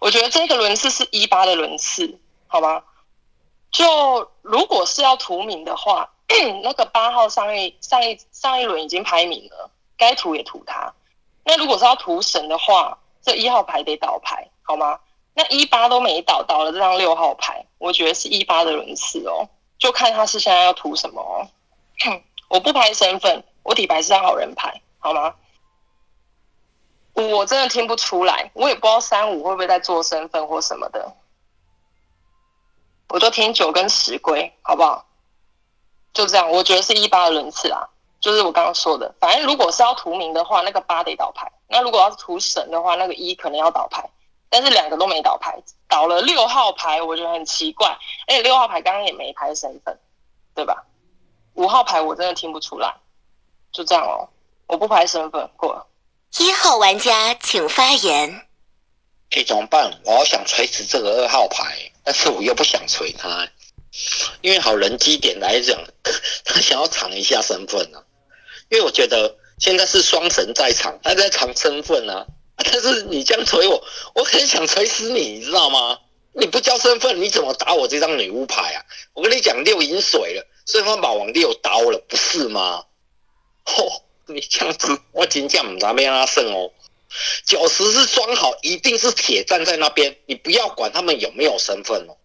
[0.00, 2.18] 我觉得这个轮次是一八的轮次，
[2.48, 2.82] 好吗？
[3.70, 6.10] 就如果是要图名的话，
[6.62, 10.92] 那个八号上一上一上一轮已经排名了，该涂也涂他。
[11.44, 14.98] 那如果是要涂神的话，这一号牌得倒牌，好吗？
[15.34, 19.48] 那一八都没倒，倒了这张六号牌，我觉得是一八的轮次哦，
[19.78, 21.46] 就看他是现在要涂什么哦。
[22.48, 25.34] 我不拍身份，我底牌是张好人牌，好吗？
[27.14, 31.14] 我真的听不出来，我也不知道三五会不会在做身份或什么的，
[33.08, 35.06] 我就听九跟十归，好不好？
[36.16, 37.86] 就这样，我觉得是一八的轮次啊，
[38.20, 44.08] 就是我刚刚说的，反正如果是要图名的话，那个八得倒牌；那如果要是图神的话，那个一可能要倒牌，
[44.48, 45.54] 但是两个都没倒牌，
[45.86, 47.88] 倒了六号牌，我觉得很奇怪，
[48.26, 49.98] 而且六号牌刚刚也没拍身份，
[50.54, 50.86] 对吧？
[51.52, 52.94] 五号牌我真的听不出来，
[53.70, 54.26] 就这样哦，
[54.68, 55.86] 我不拍身份过了。
[56.38, 58.46] 一号玩家请发言。
[59.32, 60.00] 哎，怎么办？
[60.04, 63.46] 我好想锤死这个二号牌，但是我又不想锤他，
[64.42, 65.82] 因为好人机点来讲，
[66.44, 68.04] 他想要藏一下身份啊。
[68.68, 72.26] 因为我觉得现在是双神在场，他在藏身份啊。
[72.56, 73.84] 但是你这样锤我，
[74.14, 75.98] 我很想锤死你，你知道吗？
[76.32, 78.84] 你不交身份，你怎么打我这张女巫牌啊？
[79.14, 82.84] 我跟你讲，六饮水了，顺风把王六刀了，不是吗？
[83.64, 84.02] 吼！
[84.28, 86.72] 你这样子，我真正唔知边阿胜哦。
[87.46, 92.16] 九十是装好，一定是铁站在那边，你不要管他们有没有身份哦。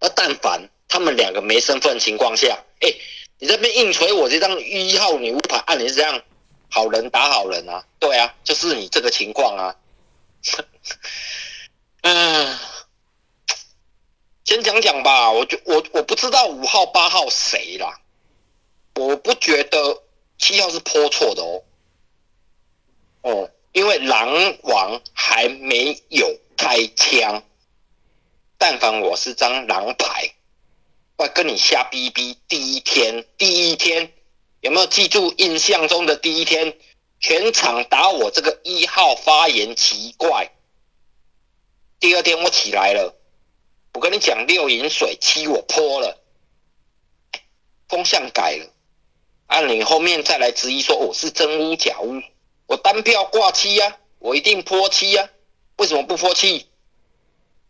[0.00, 2.92] 那但凡他们两个没身份情况下，哎，
[3.38, 6.22] 你这边硬锤我这张一号女巫牌，按你这样，
[6.70, 7.84] 好人打好人啊。
[7.98, 9.76] 对啊，就是你这个情况啊。
[12.02, 12.58] 嗯，
[14.44, 18.00] 先讲讲吧，我就我我不知道五号八号谁啦，
[18.96, 20.02] 我不觉得。
[20.42, 21.62] 七号是泼错的哦，
[23.20, 27.42] 哦，因为狼王还没有开枪，
[28.60, 30.34] 但凡我是张狼牌，
[31.16, 32.36] 我跟你瞎逼逼。
[32.46, 34.12] 第一天，第一天
[34.60, 36.76] 有没有记住印象中的第一天？
[37.20, 40.50] 全场打我这个一号发言奇怪。
[42.00, 43.16] 第二天我起来了，
[43.94, 46.20] 我跟你讲六饮水七我泼了，
[47.88, 48.66] 风向改了。
[49.46, 52.20] 按你后面再来质疑说我是真屋假屋，
[52.66, 55.30] 我单票挂七呀，我一定泼七呀，
[55.76, 56.66] 为什么不泼七？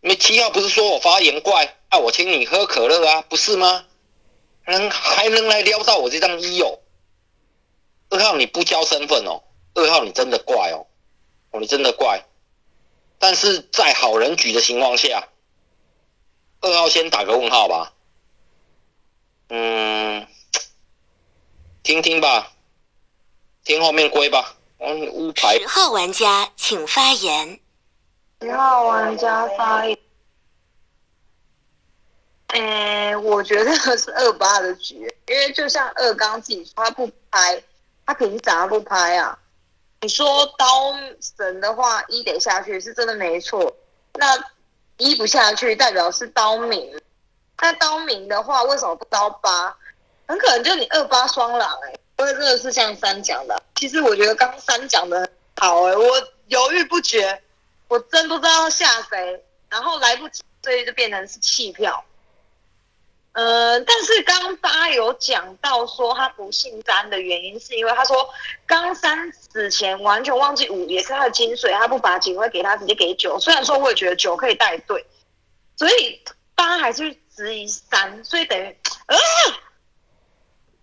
[0.00, 3.84] 因为七号不是说我发言怪啊，我请你喝可乐啊，不是吗？
[4.66, 6.78] 能还能来撩到我这张一哦？
[8.08, 9.42] 二号你不交身份哦，
[9.74, 10.86] 二号你真的怪哦，
[11.50, 12.24] 哦你真的怪，
[13.18, 15.28] 但是在好人局的情况下，
[16.60, 17.92] 二号先打个问号吧，
[19.48, 20.26] 嗯。
[21.82, 22.52] 听听吧，
[23.64, 24.56] 听后面归吧。
[24.78, 25.58] 嗯，乌牌。
[25.58, 27.59] 十号玩家请发言。
[28.42, 29.98] 十号玩家发言。
[32.48, 37.62] 嗯，我觉得是二八的局，因为就像二刚自己说，他不拍，
[38.06, 39.38] 他凭啥不拍啊？
[40.00, 43.76] 你说刀神的话，一得下去是真的没错。
[44.14, 44.42] 那
[44.96, 46.98] 一不下去，代表是刀明。
[47.60, 49.76] 那刀明的话，为什么不刀八？
[50.26, 53.62] 很可能就你二八双狼哎、因为真的是像三讲的。
[53.74, 56.04] 其实我觉得刚三讲的好哎、我
[56.46, 57.42] 犹豫不决，
[57.90, 62.04] 我真不知道要下谁，然后来不及，所以就变成是弃票。
[63.32, 68.28] 呃，但是刚八有讲到说他不姓詹的原因，是因为他说
[68.64, 73.36] 刚三死前完全忘记五也是他的精髓，他不把警徽给他，直接给九。
[73.40, 75.04] 虽然说我也觉得九可以带队，
[75.76, 76.22] 所以
[76.54, 78.76] 八还是质疑三，所以等于
[79.06, 79.16] 呃，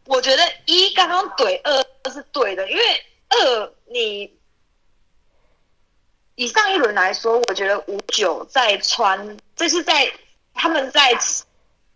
[0.06, 4.37] 我觉得一刚刚怼二是对的，因为二你
[6.38, 10.08] 以上一轮来说，我觉得五九在穿，这是在
[10.54, 11.18] 他们在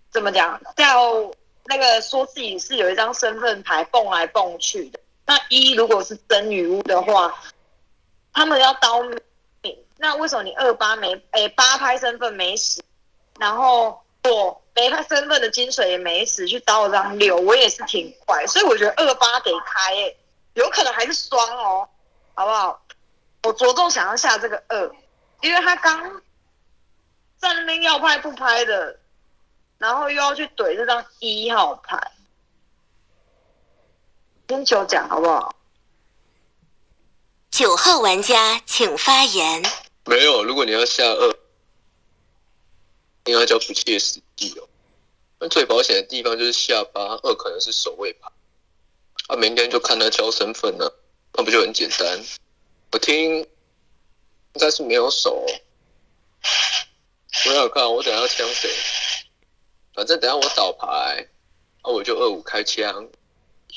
[0.10, 1.32] 怎么讲，叫
[1.66, 5.00] 那个说自己是有一张身份牌蹦来蹦去的。
[5.28, 7.32] 那一如果是真女巫的话，
[8.34, 9.04] 他们要刀
[9.62, 12.84] 你，那为什么你二八没诶八拍身份没死，
[13.38, 20.18] 然后我没拍身份的金水也没死，去刀了张六，我也是挺快，所以我觉得二八得开诶、
[20.56, 21.88] 有可能还是双哦，
[22.34, 22.81] 好不好？
[23.44, 24.96] 我着重想要下这个二，
[25.42, 26.22] 因为他刚
[27.38, 29.00] 在那边要拍不拍的，
[29.78, 32.12] 然后又要去怼这张一号牌，
[34.48, 35.56] 先九讲好不好？
[37.50, 39.64] 九号玩家请发言。
[40.06, 41.36] 没有，如果你要下二，
[43.26, 44.68] 应该叫不切实际哦。
[45.40, 48.30] 那最保险的地方就是下八，二可能是守卫牌，
[49.28, 50.96] 啊，明天就看他交身份了，
[51.34, 52.20] 那不就很简单？
[52.92, 53.48] 我听应
[54.60, 55.46] 该是没有手、
[57.46, 58.70] 我想看我等下要枪谁，
[59.94, 61.26] 反正等下我倒牌，
[61.82, 63.08] 啊，我就二五开枪，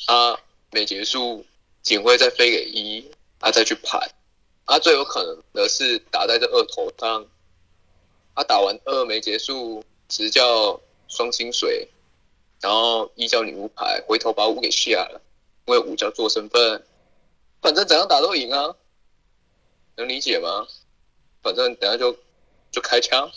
[0.07, 0.37] 啊，
[0.73, 1.47] 没结束，
[1.81, 3.09] 警徽再飞给一，
[3.39, 4.11] 啊，再去盘。
[4.65, 7.29] 啊，最有可能的是打在这二头上，
[8.33, 11.87] 啊，打完二没结束，直叫双清水，
[12.61, 15.21] 然后一叫女巫牌，回头把五给下了，
[15.67, 16.85] 因为五叫做身份，
[17.61, 18.75] 反正怎样打都赢啊，
[19.97, 20.67] 能理解吗？
[21.43, 22.17] 反正等下就
[22.71, 23.31] 就开枪，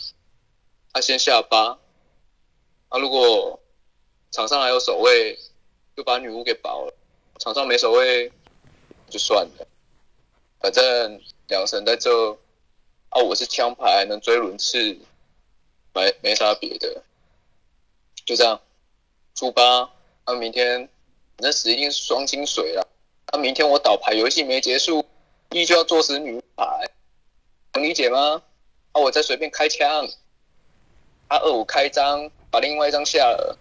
[0.92, 1.78] 他、先下八，
[2.88, 3.60] 啊，如果
[4.30, 5.38] 场上还有守卫，
[5.94, 6.94] 就把女巫给保了，
[7.38, 8.32] 场上没守卫
[9.10, 9.68] 就算了。
[10.58, 12.32] 反正两神在这，
[13.10, 14.98] 啊，我是枪牌，能追轮次，
[15.92, 17.02] 没没啥别的，
[18.24, 18.60] 就这样，
[19.34, 19.90] 出八，
[20.24, 20.88] 啊，明天
[21.36, 22.88] 反正死一定是双金水了，
[23.26, 25.04] 啊，明天我倒牌游戏没结束，
[25.50, 26.64] 依旧要坐死女牌，
[27.74, 28.42] 能理解吗？
[28.92, 30.06] 啊，我再随便开枪，
[31.28, 33.56] 啊，二五开张，把另外一张下了，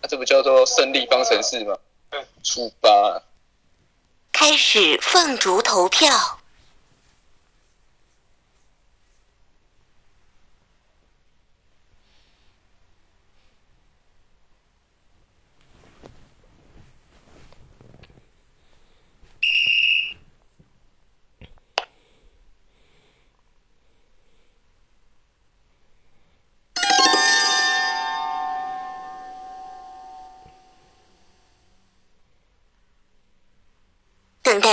[0.00, 1.76] 啊，这不叫做胜利方程式吗？
[2.42, 3.22] 出发。
[4.32, 6.08] 开始放逐投票。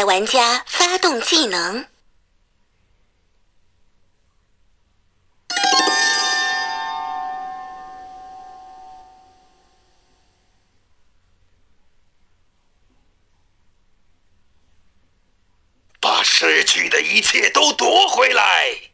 [0.06, 1.86] 玩家发动技能。
[16.00, 18.93] 把失去的一切都夺回来。